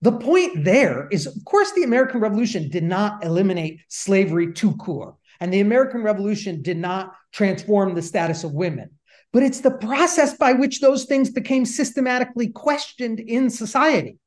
The 0.00 0.12
point 0.12 0.64
there 0.64 1.08
is, 1.10 1.26
of 1.26 1.34
course, 1.44 1.72
the 1.72 1.82
American 1.82 2.20
Revolution 2.20 2.68
did 2.68 2.84
not 2.84 3.24
eliminate 3.24 3.80
slavery 3.88 4.52
to 4.54 4.76
core, 4.76 5.16
and 5.40 5.52
the 5.52 5.60
American 5.60 6.02
Revolution 6.02 6.62
did 6.62 6.76
not 6.76 7.14
transform 7.32 7.94
the 7.94 8.02
status 8.02 8.44
of 8.44 8.52
women. 8.52 8.90
But 9.32 9.42
it's 9.42 9.60
the 9.60 9.70
process 9.70 10.36
by 10.36 10.52
which 10.54 10.80
those 10.80 11.04
things 11.04 11.30
became 11.30 11.64
systematically 11.66 12.48
questioned 12.48 13.20
in 13.20 13.50
society. 13.50 14.18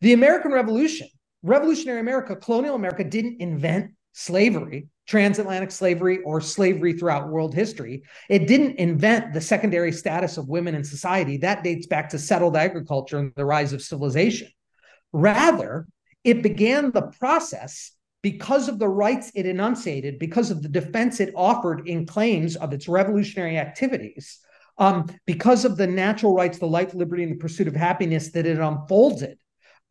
The 0.00 0.12
American 0.12 0.52
Revolution, 0.52 1.08
revolutionary 1.42 2.00
America, 2.00 2.36
colonial 2.36 2.74
America 2.74 3.04
didn't 3.04 3.40
invent 3.40 3.92
slavery 4.12 4.88
transatlantic 5.06 5.70
slavery 5.70 6.18
or 6.24 6.40
slavery 6.40 6.92
throughout 6.92 7.28
world 7.28 7.54
history. 7.54 8.02
It 8.28 8.46
didn't 8.46 8.76
invent 8.76 9.32
the 9.32 9.40
secondary 9.40 9.92
status 9.92 10.36
of 10.36 10.48
women 10.48 10.74
in 10.74 10.84
society. 10.84 11.38
That 11.38 11.62
dates 11.62 11.86
back 11.86 12.10
to 12.10 12.18
settled 12.18 12.56
agriculture 12.56 13.18
and 13.18 13.32
the 13.36 13.44
rise 13.44 13.72
of 13.72 13.82
civilization. 13.82 14.48
Rather, 15.12 15.86
it 16.24 16.42
began 16.42 16.90
the 16.90 17.02
process 17.02 17.92
because 18.26 18.68
of 18.68 18.80
the 18.80 18.88
rights 18.88 19.30
it 19.36 19.46
enunciated, 19.46 20.18
because 20.18 20.50
of 20.50 20.60
the 20.60 20.68
defense 20.68 21.20
it 21.20 21.32
offered 21.36 21.86
in 21.86 22.04
claims 22.04 22.56
of 22.56 22.72
its 22.72 22.88
revolutionary 22.88 23.56
activities, 23.56 24.40
um, 24.78 25.06
because 25.26 25.64
of 25.64 25.76
the 25.76 25.86
natural 25.86 26.34
rights, 26.34 26.58
the 26.58 26.66
life, 26.66 26.92
liberty, 26.92 27.22
and 27.22 27.30
the 27.30 27.36
pursuit 27.36 27.68
of 27.68 27.76
happiness 27.76 28.32
that 28.32 28.44
it 28.44 28.58
unfolded. 28.58 29.38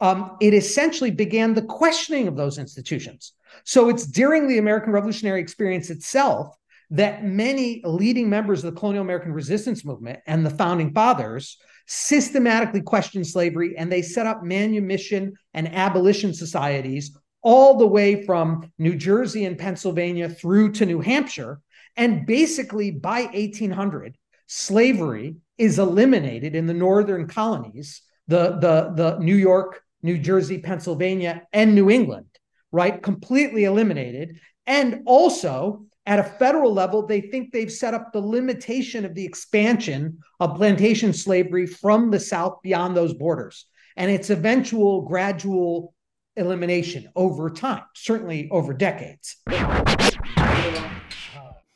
Um, 0.02 0.36
it 0.42 0.54
essentially 0.54 1.12
began 1.12 1.54
the 1.54 1.62
questioning 1.62 2.28
of 2.28 2.36
those 2.36 2.58
institutions. 2.58 3.32
So 3.64 3.88
it's 3.88 4.06
during 4.06 4.50
the 4.50 4.58
American 4.58 4.92
Revolutionary 4.92 5.40
experience 5.40 5.90
itself 5.90 6.54
that 6.90 7.24
many 7.24 7.82
leading 7.86 8.30
members 8.30 8.66
of 8.66 8.74
the 8.74 8.78
colonial 8.78 9.02
American 9.06 9.32
resistance 9.32 9.86
movement 9.86 10.20
and 10.28 10.46
the 10.46 10.50
founding 10.50 10.94
fathers 10.94 11.58
systematically 11.88 12.82
questioned 12.82 13.28
slavery 13.28 13.78
and 13.78 13.90
they 13.90 14.02
set 14.02 14.28
up 14.28 14.44
manumission 14.44 15.36
and 15.54 15.74
abolition 15.74 16.34
societies 16.34 17.18
all 17.46 17.78
the 17.78 17.88
way 17.88 18.26
from 18.26 18.70
New 18.78 18.96
Jersey 18.96 19.46
and 19.46 19.58
Pennsylvania 19.58 20.28
through 20.28 20.74
to 20.74 20.86
New 20.86 21.00
Hampshire. 21.00 21.62
And 21.96 22.26
basically, 22.26 22.92
by 22.92 23.22
1800, 23.34 24.18
slavery 24.48 25.38
is 25.58 25.80
eliminated 25.80 26.56
in 26.56 26.66
the 26.66 26.74
northern 26.74 27.28
colonies, 27.28 28.02
the, 28.28 28.58
the, 28.60 28.92
the 28.96 29.20
New 29.20 29.36
York, 29.36 29.82
New 30.04 30.18
Jersey, 30.18 30.58
Pennsylvania, 30.58 31.44
and 31.54 31.74
New 31.74 31.90
England 31.90 32.28
right? 32.76 33.02
Completely 33.02 33.64
eliminated. 33.64 34.42
And 34.68 35.04
also, 35.06 35.86
at 36.06 36.20
a 36.20 36.24
federal 36.24 36.74
level, 36.74 37.08
they 37.08 37.22
think 37.22 37.52
they've 37.52 37.72
set 37.72 37.94
up 37.94 38.12
the 38.12 38.20
limitation 38.20 39.06
of 39.06 39.16
the 39.16 39.24
expansion 39.24 40.20
of 40.42 40.58
plantation 40.58 41.14
slavery 41.14 41.68
from 41.68 42.12
the 42.12 42.20
South 42.20 42.60
beyond 42.64 42.96
those 42.96 43.14
borders 43.14 43.66
and 43.96 44.12
its 44.12 44.30
eventual 44.30 45.04
gradual 45.04 45.94
elimination 46.36 47.10
over 47.16 47.50
time, 47.50 47.84
certainly 47.94 48.50
over 48.52 48.74
decades. 48.74 49.38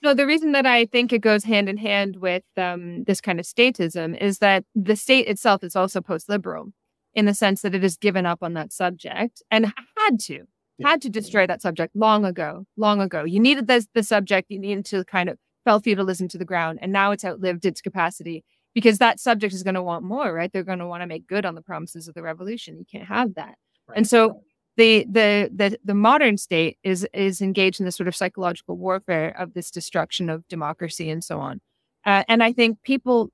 No, 0.02 0.13
the 0.13 0.26
reason 0.26 0.54
that 0.54 0.65
I 0.65 0.86
think 0.86 1.12
it 1.12 1.22
goes 1.22 1.43
hand 1.43 1.67
in 1.67 1.78
hand 1.78 2.17
with 2.17 2.43
um, 2.56 3.04
this 3.04 3.19
kind 3.19 3.39
of 3.39 3.45
statism 3.45 4.19
is 4.22 4.39
that 4.39 4.63
the 4.74 4.95
state 4.95 5.28
itself 5.28 5.63
is 5.63 5.76
also 5.76 6.00
post 6.00 6.30
liberal 6.30 6.72
in 7.13 7.26
the 7.26 7.34
sense 7.34 7.62
that 7.63 7.76
it 7.76 7.84
has 7.84 7.98
given 7.98 8.26
up 8.26 8.41
on 8.41 8.54
that 8.54 8.72
subject 8.72 9.43
and 9.52 9.65
had 9.65 10.19
to 10.22 10.45
had 10.82 11.02
to 11.02 11.10
destroy 11.10 11.45
that 11.45 11.62
subject 11.62 11.93
long 11.93 12.24
ago, 12.24 12.65
long 12.78 13.02
ago. 13.02 13.26
You 13.26 13.41
needed 13.41 13.67
this 13.67 13.88
the 13.93 14.04
subject, 14.04 14.50
you 14.50 14.60
needed 14.60 14.86
to 14.86 15.04
kind 15.04 15.28
of 15.28 15.38
fell 15.65 15.82
feudalism 15.82 16.30
to 16.30 16.38
the 16.38 16.45
ground, 16.45 16.80
and 16.82 16.93
now 16.93 17.12
it's 17.12 17.26
outlived 17.26 17.65
its 17.65 17.82
capacity 17.82 18.45
because 18.74 19.00
that 19.00 19.19
subject 19.19 19.54
is 19.54 19.63
going 19.63 19.76
to 19.76 19.84
want 19.84 20.06
more, 20.06 20.34
right? 20.34 20.52
They're 20.54 20.63
going 20.63 20.80
to 20.80 20.88
want 20.88 21.02
to 21.02 21.08
make 21.08 21.28
good 21.28 21.45
on 21.45 21.56
the 21.56 21.62
promises 21.62 22.08
of 22.08 22.13
the 22.13 22.22
revolution. 22.22 22.78
You 22.78 22.86
can't 22.89 23.08
have 23.08 23.36
that. 23.36 23.56
Right. 23.88 23.98
And 23.98 24.08
so 24.08 24.41
the, 24.79 25.05
the 25.11 25.51
the 25.53 25.77
the 25.83 25.93
modern 25.93 26.37
state 26.37 26.77
is 26.83 27.05
is 27.13 27.41
engaged 27.41 27.81
in 27.81 27.85
this 27.85 27.97
sort 27.97 28.07
of 28.07 28.15
psychological 28.15 28.77
warfare 28.77 29.35
of 29.37 29.53
this 29.53 29.69
destruction 29.69 30.29
of 30.29 30.47
democracy 30.47 31.09
and 31.09 31.21
so 31.21 31.41
on. 31.41 31.59
Uh, 32.05 32.23
and 32.29 32.41
I 32.41 32.53
think 32.53 32.81
people, 32.83 33.29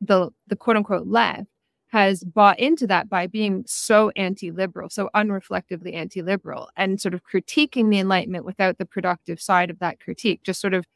the 0.00 0.30
the 0.46 0.56
quote 0.56 0.78
unquote 0.78 1.06
left, 1.06 1.44
has 1.88 2.24
bought 2.24 2.58
into 2.58 2.86
that 2.86 3.10
by 3.10 3.26
being 3.26 3.64
so 3.66 4.10
anti-liberal, 4.16 4.88
so 4.88 5.10
unreflectively 5.14 5.94
anti-liberal, 5.94 6.70
and 6.74 6.98
sort 6.98 7.12
of 7.12 7.20
critiquing 7.22 7.90
the 7.90 7.98
Enlightenment 7.98 8.46
without 8.46 8.78
the 8.78 8.86
productive 8.86 9.42
side 9.42 9.68
of 9.68 9.80
that 9.80 10.00
critique, 10.00 10.40
just 10.42 10.58
sort 10.58 10.72
of, 10.72 10.86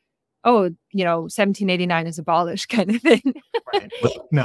oh, 0.42 0.70
you 0.90 1.04
know, 1.04 1.20
1789 1.20 2.06
is 2.06 2.18
abolished 2.18 2.68
kind 2.70 2.94
of 2.94 3.02
thing. 3.02 3.34
Right. 3.74 3.92
No. 4.30 4.44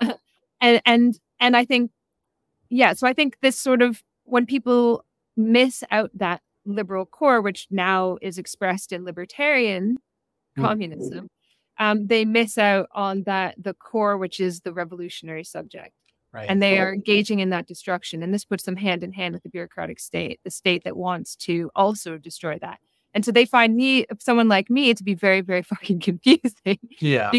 and 0.60 0.82
and 0.84 1.16
and 1.38 1.56
I 1.56 1.64
think, 1.64 1.92
yeah, 2.70 2.92
so 2.94 3.06
I 3.06 3.12
think 3.12 3.36
this 3.40 3.56
sort 3.56 3.82
of 3.82 4.02
when 4.30 4.46
people 4.46 5.04
miss 5.36 5.82
out 5.90 6.10
that 6.14 6.42
liberal 6.64 7.06
core, 7.06 7.40
which 7.40 7.66
now 7.70 8.18
is 8.22 8.38
expressed 8.38 8.92
in 8.92 9.04
libertarian 9.04 9.96
Mm. 10.58 10.62
communism, 10.64 11.28
um, 11.78 12.08
they 12.08 12.24
miss 12.24 12.58
out 12.58 12.88
on 12.92 13.22
that 13.22 13.54
the 13.56 13.72
core, 13.74 14.18
which 14.18 14.40
is 14.40 14.60
the 14.62 14.72
revolutionary 14.72 15.44
subject. 15.44 15.92
Right. 16.32 16.46
And 16.48 16.60
they 16.62 16.78
are 16.78 16.92
engaging 16.92 17.38
in 17.40 17.50
that 17.50 17.66
destruction. 17.66 18.22
And 18.22 18.32
this 18.34 18.44
puts 18.44 18.64
them 18.64 18.76
hand 18.76 19.02
in 19.02 19.12
hand 19.12 19.34
with 19.34 19.42
the 19.42 19.48
bureaucratic 19.48 19.98
state, 20.00 20.40
the 20.44 20.50
state 20.50 20.84
that 20.84 20.96
wants 20.96 21.34
to 21.36 21.70
also 21.74 22.18
destroy 22.18 22.58
that. 22.60 22.78
And 23.14 23.24
so 23.24 23.32
they 23.32 23.44
find 23.44 23.74
me, 23.74 24.06
someone 24.20 24.48
like 24.48 24.70
me, 24.70 24.92
to 24.94 25.02
be 25.02 25.14
very, 25.14 25.40
very 25.40 25.62
fucking 25.72 26.00
confusing. 26.00 26.78
yeah. 26.98 27.32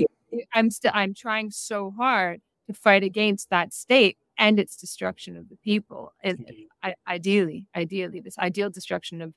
I'm 0.53 0.69
still 0.71 0.91
I'm 0.93 1.13
trying 1.13 1.51
so 1.51 1.91
hard 1.97 2.41
to 2.67 2.73
fight 2.73 3.03
against 3.03 3.49
that 3.49 3.73
state 3.73 4.17
and 4.41 4.59
its 4.59 4.75
destruction 4.75 5.37
of 5.37 5.47
the 5.47 5.55
people. 5.55 6.13
And 6.21 6.39
mm-hmm. 6.39 6.89
I, 6.89 6.95
ideally, 7.07 7.67
ideally, 7.73 8.19
this 8.19 8.37
ideal 8.37 8.69
destruction 8.69 9.21
of 9.21 9.33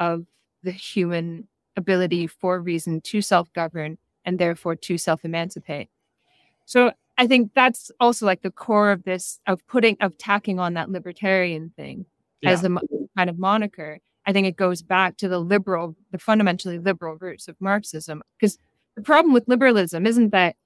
of 0.00 0.24
the 0.62 0.72
human 0.72 1.46
ability 1.76 2.26
for 2.26 2.60
reason 2.60 3.00
to 3.02 3.20
self-govern 3.20 3.98
and 4.24 4.38
therefore 4.38 4.74
to 4.74 4.98
self-emancipate. 4.98 5.88
So 6.66 6.92
I 7.16 7.26
think 7.26 7.52
that's 7.54 7.90
also 8.00 8.26
like 8.26 8.42
the 8.42 8.50
core 8.50 8.90
of 8.90 9.04
this 9.04 9.38
of 9.46 9.64
putting 9.66 9.96
of 10.00 10.16
tacking 10.18 10.58
on 10.58 10.74
that 10.74 10.90
libertarian 10.90 11.72
thing 11.76 12.06
as 12.44 12.64
a 12.64 12.70
kind 13.16 13.30
of 13.30 13.38
moniker. 13.38 13.98
I 14.26 14.32
think 14.32 14.46
it 14.46 14.56
goes 14.56 14.82
back 14.82 15.16
to 15.18 15.28
the 15.28 15.38
liberal, 15.38 15.96
the 16.10 16.18
fundamentally 16.18 16.78
liberal 16.78 17.16
roots 17.20 17.48
of 17.48 17.56
Marxism. 17.60 18.22
Because 18.38 18.58
the 18.94 19.02
problem 19.02 19.32
with 19.32 19.48
liberalism 19.48 20.06
isn't 20.06 20.30
that 20.30 20.56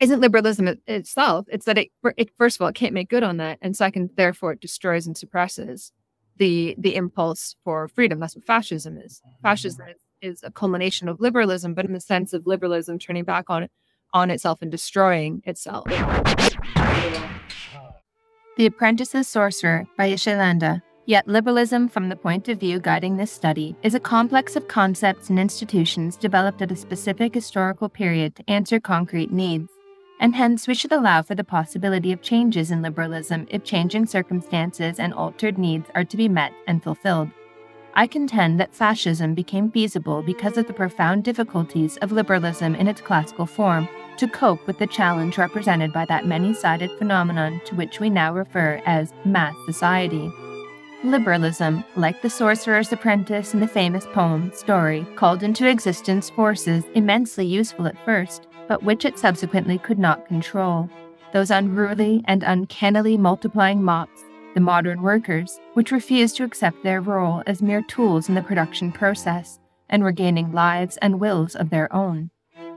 isn't 0.00 0.20
liberalism 0.20 0.68
it- 0.68 0.82
itself. 0.86 1.46
It's 1.48 1.66
that 1.66 1.78
it, 1.78 1.88
it 2.16 2.30
first 2.36 2.56
of 2.56 2.62
all 2.62 2.68
it 2.68 2.74
can't 2.74 2.94
make 2.94 3.08
good 3.08 3.22
on 3.22 3.36
that, 3.38 3.58
and 3.62 3.76
second, 3.76 4.10
therefore, 4.16 4.52
it 4.52 4.60
destroys 4.60 5.06
and 5.06 5.16
suppresses 5.16 5.92
the 6.36 6.74
the 6.78 6.96
impulse 6.96 7.56
for 7.64 7.88
freedom. 7.88 8.20
That's 8.20 8.36
what 8.36 8.44
fascism 8.44 8.98
is. 8.98 9.22
Fascism 9.42 9.86
mm-hmm. 9.86 10.28
is, 10.28 10.38
is 10.38 10.42
a 10.42 10.50
culmination 10.50 11.08
of 11.08 11.20
liberalism, 11.20 11.74
but 11.74 11.84
in 11.84 11.92
the 11.92 12.00
sense 12.00 12.32
of 12.32 12.46
liberalism 12.46 12.98
turning 12.98 13.24
back 13.24 13.48
on 13.48 13.68
on 14.12 14.30
itself 14.30 14.62
and 14.62 14.70
destroying 14.70 15.42
itself. 15.44 15.86
The 18.56 18.66
Apprentice's 18.66 19.26
Sorcerer 19.26 19.86
by 19.96 20.10
Ishay 20.10 20.38
Landa. 20.38 20.80
Yet 21.06 21.28
liberalism, 21.28 21.88
from 21.88 22.08
the 22.08 22.16
point 22.16 22.48
of 22.48 22.60
view 22.60 22.78
guiding 22.78 23.16
this 23.16 23.30
study, 23.30 23.76
is 23.82 23.94
a 23.94 24.00
complex 24.00 24.56
of 24.56 24.68
concepts 24.68 25.28
and 25.28 25.38
institutions 25.38 26.16
developed 26.16 26.62
at 26.62 26.72
a 26.72 26.76
specific 26.76 27.34
historical 27.34 27.90
period 27.90 28.36
to 28.36 28.48
answer 28.48 28.80
concrete 28.80 29.30
needs. 29.30 29.73
And 30.20 30.34
hence, 30.34 30.66
we 30.66 30.74
should 30.74 30.92
allow 30.92 31.22
for 31.22 31.34
the 31.34 31.44
possibility 31.44 32.12
of 32.12 32.22
changes 32.22 32.70
in 32.70 32.82
liberalism 32.82 33.46
if 33.50 33.64
changing 33.64 34.06
circumstances 34.06 34.98
and 34.98 35.12
altered 35.12 35.58
needs 35.58 35.90
are 35.94 36.04
to 36.04 36.16
be 36.16 36.28
met 36.28 36.52
and 36.66 36.82
fulfilled. 36.82 37.30
I 37.96 38.06
contend 38.08 38.58
that 38.58 38.74
fascism 38.74 39.34
became 39.34 39.70
feasible 39.70 40.22
because 40.22 40.56
of 40.56 40.66
the 40.66 40.72
profound 40.72 41.22
difficulties 41.22 41.96
of 41.98 42.10
liberalism 42.10 42.74
in 42.74 42.88
its 42.88 43.00
classical 43.00 43.46
form 43.46 43.88
to 44.16 44.28
cope 44.28 44.66
with 44.66 44.78
the 44.78 44.86
challenge 44.86 45.38
represented 45.38 45.92
by 45.92 46.04
that 46.06 46.26
many 46.26 46.54
sided 46.54 46.90
phenomenon 46.98 47.60
to 47.66 47.74
which 47.74 48.00
we 48.00 48.10
now 48.10 48.34
refer 48.34 48.80
as 48.84 49.12
mass 49.24 49.54
society. 49.66 50.30
Liberalism, 51.04 51.84
like 51.96 52.22
the 52.22 52.30
sorcerer's 52.30 52.92
apprentice 52.92 53.54
in 53.54 53.60
the 53.60 53.68
famous 53.68 54.06
poem 54.06 54.50
Story, 54.54 55.06
called 55.16 55.42
into 55.42 55.68
existence 55.68 56.30
forces 56.30 56.84
immensely 56.94 57.44
useful 57.44 57.86
at 57.86 58.04
first, 58.04 58.48
but 58.68 58.82
which 58.82 59.04
it 59.04 59.18
subsequently 59.18 59.78
could 59.78 59.98
not 59.98 60.26
control. 60.26 60.88
Those 61.32 61.50
unruly 61.50 62.22
and 62.26 62.42
uncannily 62.42 63.16
multiplying 63.16 63.82
mops, 63.82 64.24
the 64.54 64.60
modern 64.60 65.02
workers, 65.02 65.60
which 65.74 65.90
refused 65.92 66.36
to 66.36 66.44
accept 66.44 66.82
their 66.82 67.00
role 67.00 67.42
as 67.46 67.60
mere 67.60 67.82
tools 67.82 68.28
in 68.28 68.34
the 68.34 68.42
production 68.42 68.92
process 68.92 69.58
and 69.88 70.02
were 70.02 70.12
gaining 70.12 70.52
lives 70.52 70.96
and 70.98 71.20
wills 71.20 71.54
of 71.54 71.70
their 71.70 71.92
own. 71.94 72.30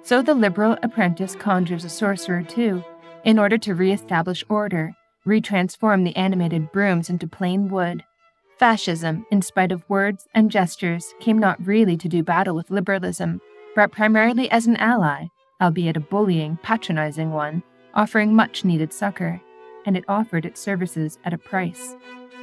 So 0.03 0.21
the 0.21 0.33
liberal 0.33 0.77
apprentice 0.83 1.35
conjures 1.35 1.85
a 1.85 1.89
sorcerer 1.89 2.43
too, 2.43 2.83
in 3.23 3.37
order 3.37 3.57
to 3.59 3.75
re 3.75 3.91
establish 3.91 4.43
order, 4.49 4.95
retransform 5.25 6.03
the 6.03 6.15
animated 6.15 6.71
brooms 6.71 7.09
into 7.09 7.27
plain 7.27 7.69
wood. 7.69 8.03
Fascism, 8.57 9.25
in 9.29 9.41
spite 9.41 9.71
of 9.71 9.87
words 9.89 10.25
and 10.33 10.49
gestures, 10.49 11.13
came 11.19 11.37
not 11.37 11.63
really 11.63 11.97
to 11.97 12.07
do 12.07 12.23
battle 12.23 12.55
with 12.55 12.71
liberalism, 12.71 13.39
but 13.75 13.91
primarily 13.91 14.49
as 14.49 14.65
an 14.65 14.77
ally, 14.77 15.27
albeit 15.61 15.97
a 15.97 15.99
bullying, 15.99 16.57
patronizing 16.63 17.31
one, 17.31 17.63
offering 17.93 18.33
much 18.35 18.63
needed 18.63 18.93
succor, 18.93 19.41
and 19.85 19.97
it 19.97 20.05
offered 20.07 20.45
its 20.45 20.61
services 20.61 21.17
at 21.23 21.33
a 21.33 21.37
price. 21.37 21.95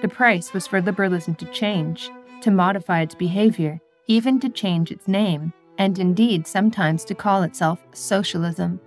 The 0.03 0.09
price 0.09 0.53
was 0.53 0.67
for 0.67 0.83
liberalism 0.83 1.35
to 1.37 1.47
change, 1.47 2.11
to 2.41 2.51
modify 2.51 3.01
its 3.03 3.15
behavior, 3.15 3.81
even 4.07 4.41
to 4.41 4.49
change 4.49 4.91
its 4.91 5.09
name, 5.09 5.53
and 5.79 5.99
indeed 5.99 6.47
sometimes 6.47 7.05
to 7.05 7.15
call 7.15 7.43
itself 7.43 7.81
socialism. 7.93 8.81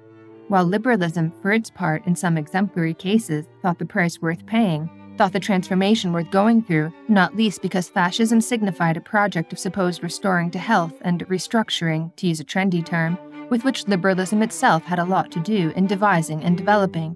While 0.48 0.66
liberalism, 0.66 1.34
for 1.42 1.52
its 1.52 1.70
part 1.70 2.06
in 2.06 2.16
some 2.16 2.38
exemplary 2.38 2.94
cases, 2.94 3.46
thought 3.62 3.80
the 3.80 3.86
price 3.86 4.22
worth 4.22 4.46
paying, 4.46 4.90
thought 5.18 5.34
the 5.34 5.40
transformation 5.40 6.14
worth 6.14 6.30
going 6.30 6.62
through, 6.62 6.94
not 7.08 7.36
least 7.36 7.62
because 7.62 7.90
fascism 7.90 8.40
signified 8.40 8.96
a 8.96 9.02
project 9.02 9.52
of 9.52 9.60
supposed 9.60 10.04
restoring 10.04 10.52
to 10.52 10.60
health 10.60 10.94
and 11.02 11.28
restructuring, 11.28 12.16
to 12.16 12.28
use 12.28 12.40
a 12.40 12.46
trendy 12.46 12.86
term, 12.86 13.18
with 13.50 13.64
which 13.64 13.88
liberalism 13.88 14.42
itself 14.42 14.84
had 14.84 15.00
a 15.00 15.06
lot 15.06 15.32
to 15.32 15.40
do 15.40 15.72
in 15.76 15.88
devising 15.88 16.44
and 16.44 16.58
developing. 16.58 17.16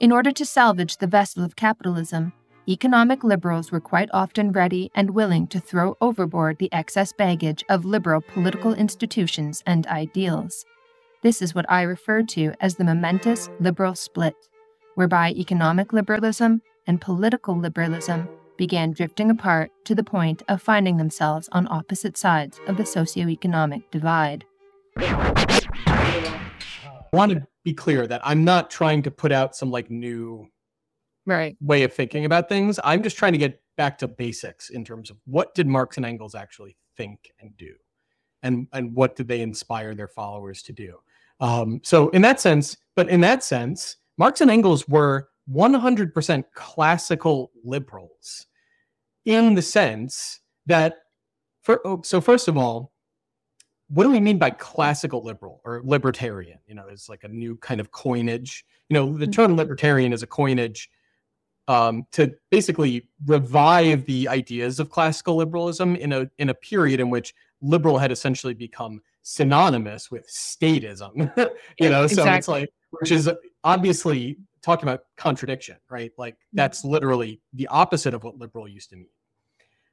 In 0.00 0.12
order 0.12 0.30
to 0.30 0.46
salvage 0.46 0.96
the 0.96 1.06
vessel 1.06 1.44
of 1.44 1.56
capitalism, 1.56 2.32
economic 2.68 3.24
liberals 3.24 3.72
were 3.72 3.80
quite 3.80 4.08
often 4.12 4.52
ready 4.52 4.90
and 4.94 5.10
willing 5.10 5.46
to 5.48 5.58
throw 5.58 5.96
overboard 6.00 6.58
the 6.58 6.72
excess 6.72 7.12
baggage 7.12 7.64
of 7.68 7.84
liberal 7.84 8.20
political 8.20 8.74
institutions 8.74 9.62
and 9.66 9.86
ideals. 9.86 10.64
This 11.22 11.42
is 11.42 11.54
what 11.54 11.68
I 11.68 11.82
refer 11.82 12.22
to 12.22 12.52
as 12.60 12.76
the 12.76 12.84
momentous 12.84 13.48
liberal 13.58 13.94
split, 13.94 14.36
whereby 14.94 15.30
economic 15.30 15.92
liberalism 15.92 16.62
and 16.86 17.00
political 17.00 17.58
liberalism 17.58 18.28
began 18.56 18.92
drifting 18.92 19.30
apart 19.30 19.70
to 19.84 19.94
the 19.94 20.04
point 20.04 20.42
of 20.48 20.60
finding 20.60 20.96
themselves 20.96 21.48
on 21.52 21.66
opposite 21.70 22.18
sides 22.18 22.60
of 22.66 22.76
the 22.76 22.82
socioeconomic 22.82 23.82
divide. 23.90 24.44
I 26.08 27.16
want 27.16 27.32
to 27.32 27.46
be 27.64 27.74
clear 27.74 28.06
that 28.06 28.20
I'm 28.24 28.44
not 28.44 28.70
trying 28.70 29.02
to 29.02 29.10
put 29.10 29.32
out 29.32 29.54
some 29.56 29.70
like 29.70 29.90
new 29.90 30.48
Right. 31.26 31.56
way 31.60 31.82
of 31.82 31.92
thinking 31.92 32.24
about 32.24 32.48
things. 32.48 32.80
I'm 32.82 33.02
just 33.02 33.18
trying 33.18 33.32
to 33.32 33.38
get 33.38 33.60
back 33.76 33.98
to 33.98 34.08
basics 34.08 34.70
in 34.70 34.84
terms 34.84 35.10
of 35.10 35.18
what 35.26 35.54
did 35.54 35.66
Marx 35.66 35.98
and 35.98 36.06
Engels 36.06 36.34
actually 36.34 36.76
think 36.96 37.32
and 37.40 37.54
do, 37.58 37.74
and 38.42 38.66
and 38.72 38.94
what 38.94 39.16
did 39.16 39.28
they 39.28 39.42
inspire 39.42 39.94
their 39.94 40.08
followers 40.08 40.62
to 40.62 40.72
do. 40.72 40.98
Um, 41.40 41.80
so 41.84 42.08
in 42.10 42.22
that 42.22 42.40
sense, 42.40 42.78
but 42.96 43.08
in 43.10 43.20
that 43.20 43.44
sense, 43.44 43.96
Marx 44.16 44.40
and 44.40 44.50
Engels 44.50 44.88
were 44.88 45.28
100% 45.52 46.44
classical 46.54 47.52
liberals, 47.62 48.46
in 49.24 49.54
the 49.54 49.62
sense 49.62 50.40
that, 50.66 50.96
for 51.62 51.80
oh, 51.86 52.00
so 52.02 52.20
first 52.20 52.48
of 52.48 52.56
all, 52.56 52.92
what 53.88 54.04
do 54.04 54.10
we 54.10 54.20
mean 54.20 54.38
by 54.38 54.50
classical 54.50 55.22
liberal 55.24 55.60
or 55.64 55.80
libertarian? 55.84 56.58
You 56.66 56.74
know, 56.74 56.84
there's 56.86 57.08
like 57.08 57.24
a 57.24 57.28
new 57.28 57.56
kind 57.56 57.80
of 57.80 57.90
coinage. 57.90 58.64
You 58.88 58.94
know, 58.94 59.16
the 59.16 59.26
term 59.26 59.56
libertarian 59.56 60.12
is 60.12 60.22
a 60.22 60.26
coinage 60.26 60.90
um, 61.68 62.06
to 62.12 62.34
basically 62.50 63.08
revive 63.26 64.04
the 64.06 64.28
ideas 64.28 64.80
of 64.80 64.90
classical 64.90 65.36
liberalism 65.36 65.96
in 65.96 66.12
a 66.12 66.30
in 66.38 66.50
a 66.50 66.54
period 66.54 67.00
in 67.00 67.10
which 67.10 67.34
liberal 67.60 67.98
had 67.98 68.12
essentially 68.12 68.54
become 68.54 69.00
synonymous 69.22 70.10
with 70.10 70.26
statism. 70.28 71.30
you 71.78 71.90
know, 71.90 72.06
so 72.06 72.24
it's 72.26 72.48
like 72.48 72.70
which 72.90 73.10
is 73.10 73.30
obviously 73.64 74.38
talking 74.62 74.88
about 74.88 75.04
contradiction, 75.16 75.76
right? 75.90 76.12
Like 76.18 76.36
that's 76.52 76.84
literally 76.84 77.40
the 77.52 77.68
opposite 77.68 78.14
of 78.14 78.24
what 78.24 78.38
liberal 78.38 78.68
used 78.68 78.90
to 78.90 78.96
mean. 78.96 79.08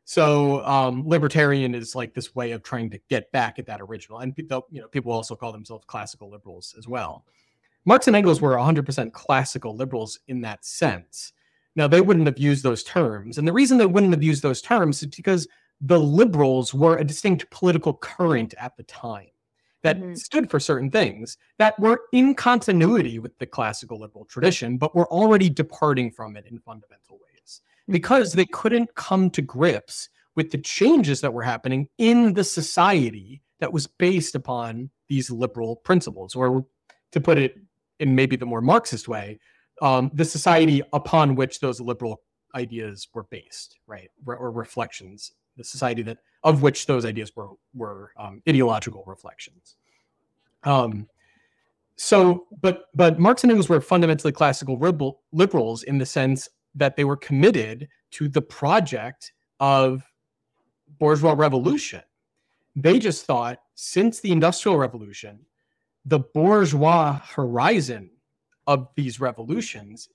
So 0.05 0.63
um, 0.65 1.07
libertarian 1.07 1.73
is 1.73 1.95
like 1.95 2.13
this 2.13 2.35
way 2.35 2.51
of 2.51 2.61
trying 2.63 2.89
to 2.91 2.99
get 3.09 3.31
back 3.31 3.57
at 3.57 3.65
that 3.65 3.81
original, 3.81 4.19
and 4.19 4.35
people, 4.35 4.67
you 4.69 4.79
know, 4.81 4.87
people 4.87 5.11
also 5.11 5.35
call 5.35 5.51
themselves 5.51 5.83
classical 5.87 6.29
liberals 6.29 6.75
as 6.77 6.87
well. 6.87 7.25
Marx 7.85 8.07
and 8.07 8.15
Engels 8.15 8.41
were 8.41 8.55
100% 8.57 9.13
classical 9.13 9.75
liberals 9.75 10.19
in 10.27 10.41
that 10.41 10.65
sense. 10.65 11.33
Now 11.75 11.87
they 11.87 12.01
wouldn't 12.01 12.27
have 12.27 12.39
used 12.39 12.63
those 12.63 12.83
terms, 12.83 13.37
and 13.37 13.47
the 13.47 13.53
reason 13.53 13.77
they 13.77 13.85
wouldn't 13.87 14.13
have 14.13 14.23
used 14.23 14.43
those 14.43 14.61
terms 14.61 15.01
is 15.03 15.07
because 15.15 15.47
the 15.81 15.99
liberals 15.99 16.73
were 16.73 16.97
a 16.97 17.03
distinct 17.03 17.49
political 17.51 17.93
current 17.93 18.53
at 18.59 18.77
the 18.77 18.83
time. 18.83 19.27
that 19.83 19.97
Mhm. 20.01 20.17
stood 20.17 20.49
for 20.49 20.59
certain 20.59 20.89
things 20.89 21.37
that 21.59 21.79
were 21.79 22.01
in 22.11 22.33
continuity 22.33 23.19
with 23.19 23.37
the 23.37 23.45
classical 23.45 23.99
liberal 23.99 24.25
tradition, 24.25 24.77
but 24.79 24.95
were 24.95 25.07
already 25.11 25.47
departing 25.49 26.09
from 26.11 26.35
it 26.35 26.45
in 26.47 26.59
fundamental 26.59 27.19
ways 27.19 27.34
because 27.89 28.33
they 28.33 28.45
couldn't 28.45 28.95
come 28.95 29.29
to 29.31 29.41
grips 29.41 30.09
with 30.35 30.51
the 30.51 30.57
changes 30.57 31.21
that 31.21 31.33
were 31.33 31.43
happening 31.43 31.87
in 31.97 32.33
the 32.33 32.43
society 32.43 33.41
that 33.59 33.71
was 33.71 33.87
based 33.87 34.35
upon 34.35 34.89
these 35.07 35.29
liberal 35.31 35.77
principles, 35.77 36.35
or 36.35 36.65
to 37.11 37.21
put 37.21 37.37
it 37.37 37.55
in 37.99 38.15
maybe 38.15 38.35
the 38.35 38.45
more 38.45 38.61
Marxist 38.61 39.07
way, 39.07 39.39
um, 39.81 40.11
the 40.13 40.25
society 40.25 40.81
upon 40.93 41.35
which 41.35 41.59
those 41.59 41.79
liberal 41.79 42.21
ideas 42.53 43.07
were 43.13 43.23
based, 43.23 43.77
right, 43.87 44.09
or, 44.25 44.35
or 44.35 44.51
reflections, 44.51 45.31
the 45.57 45.63
society 45.63 46.01
that 46.01 46.17
of 46.43 46.61
which 46.61 46.85
those 46.85 47.05
ideas 47.05 47.35
were 47.35 47.49
were 47.73 48.11
um, 48.17 48.41
ideological 48.47 49.03
reflections. 49.07 49.75
Um, 50.63 51.07
so, 51.95 52.45
but 52.61 52.85
but 52.93 53.19
Marx 53.19 53.43
and 53.43 53.51
Engels 53.51 53.69
were 53.69 53.81
fundamentally 53.81 54.33
classical 54.33 54.77
liberal, 54.77 55.21
liberals 55.31 55.83
in 55.83 55.97
the 55.97 56.05
sense 56.05 56.49
that 56.75 56.95
they 56.95 57.05
were 57.05 57.17
committed 57.17 57.87
to 58.11 58.27
the 58.27 58.41
project 58.41 59.33
of 59.59 60.03
bourgeois 60.99 61.33
revolution. 61.33 62.01
They 62.75 62.99
just 62.99 63.25
thought 63.25 63.59
since 63.75 64.19
the 64.19 64.31
Industrial 64.31 64.77
Revolution, 64.77 65.39
the 66.05 66.19
bourgeois 66.19 67.19
horizon 67.23 68.11
of 68.67 68.89
these 68.95 69.19
revolutions 69.19 70.09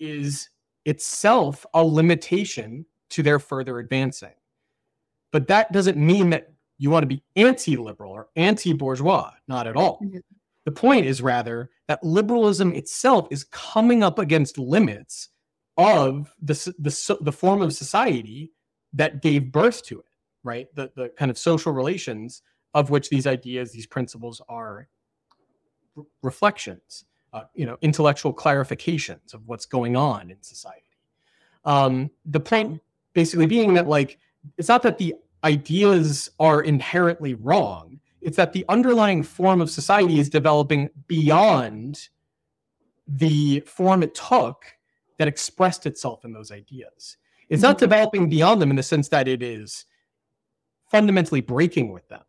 is 0.00 0.48
itself 0.84 1.66
a 1.74 1.84
limitation 1.84 2.86
to 3.10 3.22
their 3.22 3.38
further 3.38 3.78
advancing. 3.78 4.32
But 5.32 5.46
that 5.48 5.72
doesn't 5.72 5.98
mean 5.98 6.30
that 6.30 6.52
you 6.78 6.90
want 6.90 7.02
to 7.02 7.08
be 7.08 7.22
anti 7.36 7.76
liberal 7.76 8.12
or 8.12 8.28
anti 8.36 8.72
bourgeois, 8.72 9.32
not 9.48 9.66
at 9.66 9.76
all. 9.76 10.00
Mhm. 10.00 10.22
The 10.64 10.72
point 10.72 11.06
is 11.06 11.20
rather 11.20 11.70
that 11.88 12.02
liberalism 12.04 12.72
itself 12.74 13.26
is 13.30 13.44
coming 13.44 14.02
up 14.02 14.18
against 14.18 14.58
limits 14.58 15.30
of 15.78 16.34
the, 16.42 16.54
the, 16.78 17.18
the 17.20 17.32
form 17.32 17.62
of 17.62 17.72
society 17.72 18.52
that 18.92 19.22
gave 19.22 19.52
birth 19.52 19.84
to 19.84 20.00
it, 20.00 20.06
right? 20.42 20.66
The, 20.74 20.90
the 20.96 21.08
kind 21.10 21.30
of 21.30 21.38
social 21.38 21.72
relations 21.72 22.42
of 22.74 22.90
which 22.90 23.08
these 23.08 23.26
ideas, 23.26 23.72
these 23.72 23.86
principles 23.86 24.42
are 24.48 24.88
reflections, 26.22 27.04
uh, 27.32 27.42
you 27.54 27.64
know, 27.64 27.78
intellectual 27.80 28.34
clarifications 28.34 29.32
of 29.32 29.46
what's 29.46 29.66
going 29.66 29.96
on 29.96 30.30
in 30.30 30.42
society. 30.42 30.82
Um, 31.64 32.10
the 32.26 32.40
point 32.40 32.80
basically 33.12 33.46
being 33.46 33.74
that, 33.74 33.88
like, 33.88 34.18
it's 34.56 34.68
not 34.68 34.82
that 34.82 34.98
the 34.98 35.14
ideas 35.44 36.30
are 36.40 36.60
inherently 36.62 37.34
wrong, 37.34 38.00
it's 38.20 38.36
that 38.36 38.52
the 38.52 38.64
underlying 38.68 39.22
form 39.22 39.60
of 39.60 39.70
society 39.70 40.18
is 40.18 40.28
developing 40.28 40.90
beyond 41.06 42.08
the 43.06 43.60
form 43.60 44.02
it 44.02 44.14
took 44.14 44.64
that 45.18 45.28
expressed 45.28 45.86
itself 45.86 46.24
in 46.24 46.32
those 46.32 46.50
ideas. 46.50 47.16
It's 47.48 47.62
not 47.62 47.78
developing 47.78 48.28
beyond 48.28 48.60
them 48.60 48.70
in 48.70 48.76
the 48.76 48.82
sense 48.82 49.08
that 49.08 49.26
it 49.26 49.42
is 49.42 49.86
fundamentally 50.90 51.40
breaking 51.40 51.92
with 51.92 52.06
them. 52.08 52.22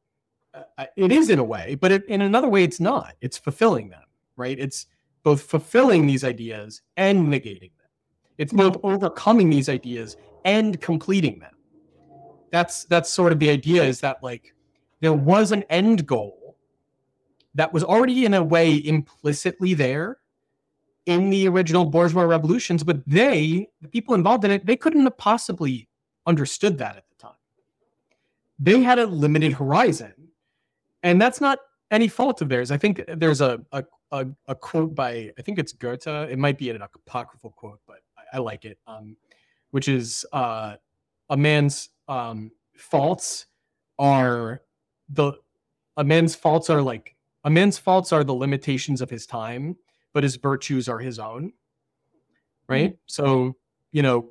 Uh, 0.54 0.86
it 0.96 1.12
is 1.12 1.30
in 1.30 1.40
a 1.40 1.44
way, 1.44 1.76
but 1.76 1.92
it, 1.92 2.06
in 2.06 2.22
another 2.22 2.50
way, 2.50 2.64
it's 2.64 2.80
not. 2.80 3.16
It's 3.22 3.38
fulfilling 3.38 3.90
them, 3.90 4.04
right? 4.36 4.58
It's 4.58 4.88
both 5.24 5.42
fulfilling 5.42 6.08
these 6.08 6.24
ideas 6.24 6.82
and 6.98 7.28
negating 7.28 7.72
them. 7.78 7.90
It's 8.38 8.54
both 8.54 8.78
overcoming 8.84 9.50
these 9.50 9.70
ideas 9.70 10.18
and 10.46 10.80
completing 10.82 11.40
them. 11.40 11.52
That's 12.52 12.86
that's 12.86 13.10
sort 13.10 13.32
of 13.32 13.40
the 13.40 13.50
idea 13.50 13.84
is 13.84 14.00
that 14.00 14.24
like 14.24 14.56
there 15.02 15.14
was 15.14 15.52
an 15.52 15.64
end 15.70 16.08
goal 16.08 16.58
that 17.54 17.72
was 17.72 17.84
already 17.84 18.26
in 18.26 18.34
a 18.34 18.44
way 18.44 18.76
implicitly 18.86 19.74
there 19.74 20.18
in 21.06 21.30
the 21.30 21.48
original 21.48 21.86
bourgeois 21.86 22.24
revolutions, 22.24 22.84
but 22.84 23.02
they, 23.08 23.68
the 23.82 23.88
people 23.88 24.14
involved 24.16 24.46
in 24.46 24.52
it, 24.52 24.66
they 24.66 24.76
couldn't 24.76 25.04
have 25.04 25.18
possibly 25.18 25.88
understood 26.26 26.78
that 26.78 26.98
at 26.98 27.04
the 27.10 27.16
time. 27.16 27.38
They 28.60 28.82
had 28.82 29.00
a 29.00 29.06
limited 29.06 29.54
horizon, 29.54 30.14
and 31.04 31.22
that's 31.22 31.42
not 31.42 31.60
any 31.92 32.08
fault 32.08 32.42
of 32.42 32.50
theirs. 32.50 32.72
I 32.72 32.78
think 32.78 33.02
there's 33.08 33.42
a 33.42 33.60
a, 33.72 33.84
a, 34.12 34.28
a 34.48 34.56
quote 34.56 34.94
by 34.94 35.32
I 35.38 35.42
think 35.42 35.58
it's 35.60 35.74
Goethe. 35.74 36.08
It 36.08 36.38
might 36.38 36.58
be 36.58 36.70
an 36.70 36.82
apocryphal 36.82 37.52
quote, 37.52 37.80
but 37.88 38.00
I, 38.18 38.38
I 38.38 38.40
like 38.40 38.66
it. 38.66 38.78
Um, 38.86 39.16
which 39.72 39.88
is 39.88 40.26
uh, 40.34 40.76
a 41.30 41.38
man's 41.38 41.90
um, 42.08 42.52
faults 42.76 43.46
are 43.98 44.62
the 45.10 45.34
a 45.98 46.04
man's 46.04 46.36
faults 46.36 46.70
are 46.70 46.82
like 46.82 47.16
a 47.44 47.50
man's 47.50 47.78
faults 47.78 48.12
are 48.12 48.24
the 48.24 48.34
limitations 48.34 49.02
of 49.02 49.10
his 49.10 49.26
time, 49.26 49.76
but 50.14 50.24
his 50.24 50.36
virtues 50.36 50.90
are 50.90 51.00
his 51.00 51.20
own. 51.20 51.54
Right. 52.68 52.98
So 53.08 53.56
you 53.92 54.02
know, 54.02 54.30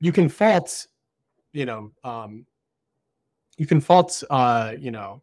you 0.00 0.12
can 0.12 0.28
fault, 0.28 0.86
you 1.52 1.66
know, 1.66 1.92
um, 2.02 2.46
you 3.56 3.66
can 3.66 3.80
fault, 3.80 4.22
uh, 4.30 4.74
you 4.78 4.90
know, 4.90 5.22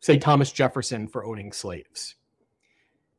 say 0.00 0.18
Thomas 0.18 0.52
Jefferson 0.52 1.08
for 1.08 1.24
owning 1.24 1.52
slaves. 1.52 2.16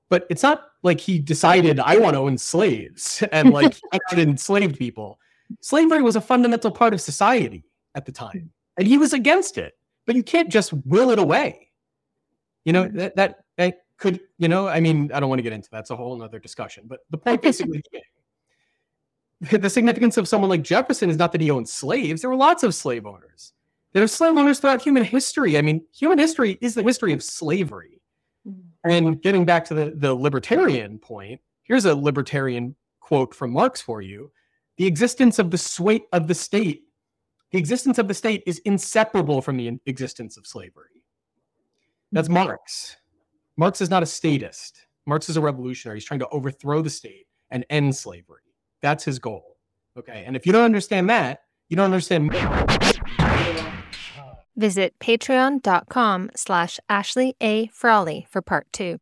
But 0.09 0.25
it's 0.29 0.43
not 0.43 0.69
like 0.83 0.99
he 0.99 1.19
decided 1.19 1.79
I 1.79 1.97
want 1.97 2.13
to 2.13 2.19
own 2.19 2.37
slaves 2.37 3.23
and 3.31 3.51
like 3.51 3.77
enslaved 4.13 4.77
people. 4.77 5.19
Slavery 5.61 6.01
was 6.01 6.15
a 6.15 6.21
fundamental 6.21 6.71
part 6.71 6.93
of 6.93 7.01
society 7.01 7.63
at 7.95 8.05
the 8.05 8.11
time, 8.11 8.51
and 8.77 8.87
he 8.87 8.97
was 8.97 9.13
against 9.13 9.57
it. 9.57 9.73
But 10.05 10.15
you 10.15 10.23
can't 10.23 10.49
just 10.49 10.73
will 10.85 11.09
it 11.09 11.19
away. 11.19 11.71
You 12.63 12.73
know 12.73 12.83
that 12.83 12.93
that, 12.93 13.15
that 13.15 13.35
could 13.97 14.19
you 14.37 14.47
know 14.47 14.67
I 14.67 14.79
mean 14.79 15.11
I 15.13 15.19
don't 15.19 15.29
want 15.29 15.39
to 15.39 15.43
get 15.43 15.53
into 15.53 15.69
that. 15.71 15.77
That's 15.77 15.89
a 15.91 15.95
whole 15.95 16.21
other 16.21 16.39
discussion. 16.39 16.85
But 16.87 16.99
the 17.09 17.17
point 17.17 17.41
basically 17.41 17.83
the 19.41 19.69
significance 19.69 20.17
of 20.17 20.27
someone 20.27 20.49
like 20.49 20.63
Jefferson 20.63 21.09
is 21.09 21.17
not 21.17 21.31
that 21.31 21.41
he 21.41 21.51
owned 21.51 21.69
slaves. 21.69 22.21
There 22.21 22.29
were 22.29 22.35
lots 22.35 22.63
of 22.63 22.73
slave 22.73 23.05
owners. 23.05 23.53
There 23.93 24.03
are 24.03 24.07
slave 24.07 24.37
owners 24.37 24.59
throughout 24.59 24.81
human 24.81 25.03
history. 25.03 25.57
I 25.57 25.61
mean, 25.61 25.85
human 25.93 26.17
history 26.17 26.57
is 26.61 26.73
the 26.75 26.83
history 26.83 27.13
of 27.13 27.23
slavery. 27.23 28.01
Mm-hmm. 28.47 28.89
And 28.89 29.21
getting 29.21 29.45
back 29.45 29.65
to 29.65 29.73
the, 29.73 29.93
the 29.95 30.13
libertarian 30.13 30.99
point, 30.99 31.41
here's 31.63 31.85
a 31.85 31.95
libertarian 31.95 32.75
quote 32.99 33.33
from 33.33 33.51
Marx 33.51 33.81
for 33.81 34.01
you. 34.01 34.31
The 34.77 34.85
existence 34.85 35.39
of 35.39 35.51
the 35.51 35.57
sway 35.57 36.01
of 36.13 36.27
the 36.27 36.35
state, 36.35 36.83
the 37.51 37.57
existence 37.57 37.97
of 37.97 38.07
the 38.07 38.13
state 38.13 38.43
is 38.45 38.59
inseparable 38.59 39.41
from 39.41 39.57
the 39.57 39.79
existence 39.85 40.37
of 40.37 40.45
slavery. 40.45 41.03
That's 42.11 42.27
mm-hmm. 42.27 42.35
Marx. 42.35 42.97
Marx 43.57 43.81
is 43.81 43.89
not 43.89 44.03
a 44.03 44.05
statist. 44.05 44.85
Marx 45.07 45.29
is 45.29 45.37
a 45.37 45.41
revolutionary. 45.41 45.97
He's 45.97 46.05
trying 46.05 46.19
to 46.19 46.29
overthrow 46.29 46.83
the 46.83 46.91
state 46.91 47.25
and 47.49 47.65
end 47.71 47.95
slavery. 47.95 48.41
That's 48.83 49.03
his 49.03 49.17
goal. 49.17 49.57
Okay. 49.97 50.23
And 50.27 50.35
if 50.35 50.45
you 50.45 50.51
don't 50.51 50.63
understand 50.63 51.09
that, 51.09 51.41
you 51.67 51.75
don't 51.75 51.85
understand. 51.85 52.31
Visit 54.55 54.93
patreon.com 54.99 56.31
slash 56.35 56.79
Ashley 56.87 57.35
A. 57.41 57.67
Frawley 57.67 58.27
for 58.29 58.43
part 58.43 58.67
two. 58.71 58.99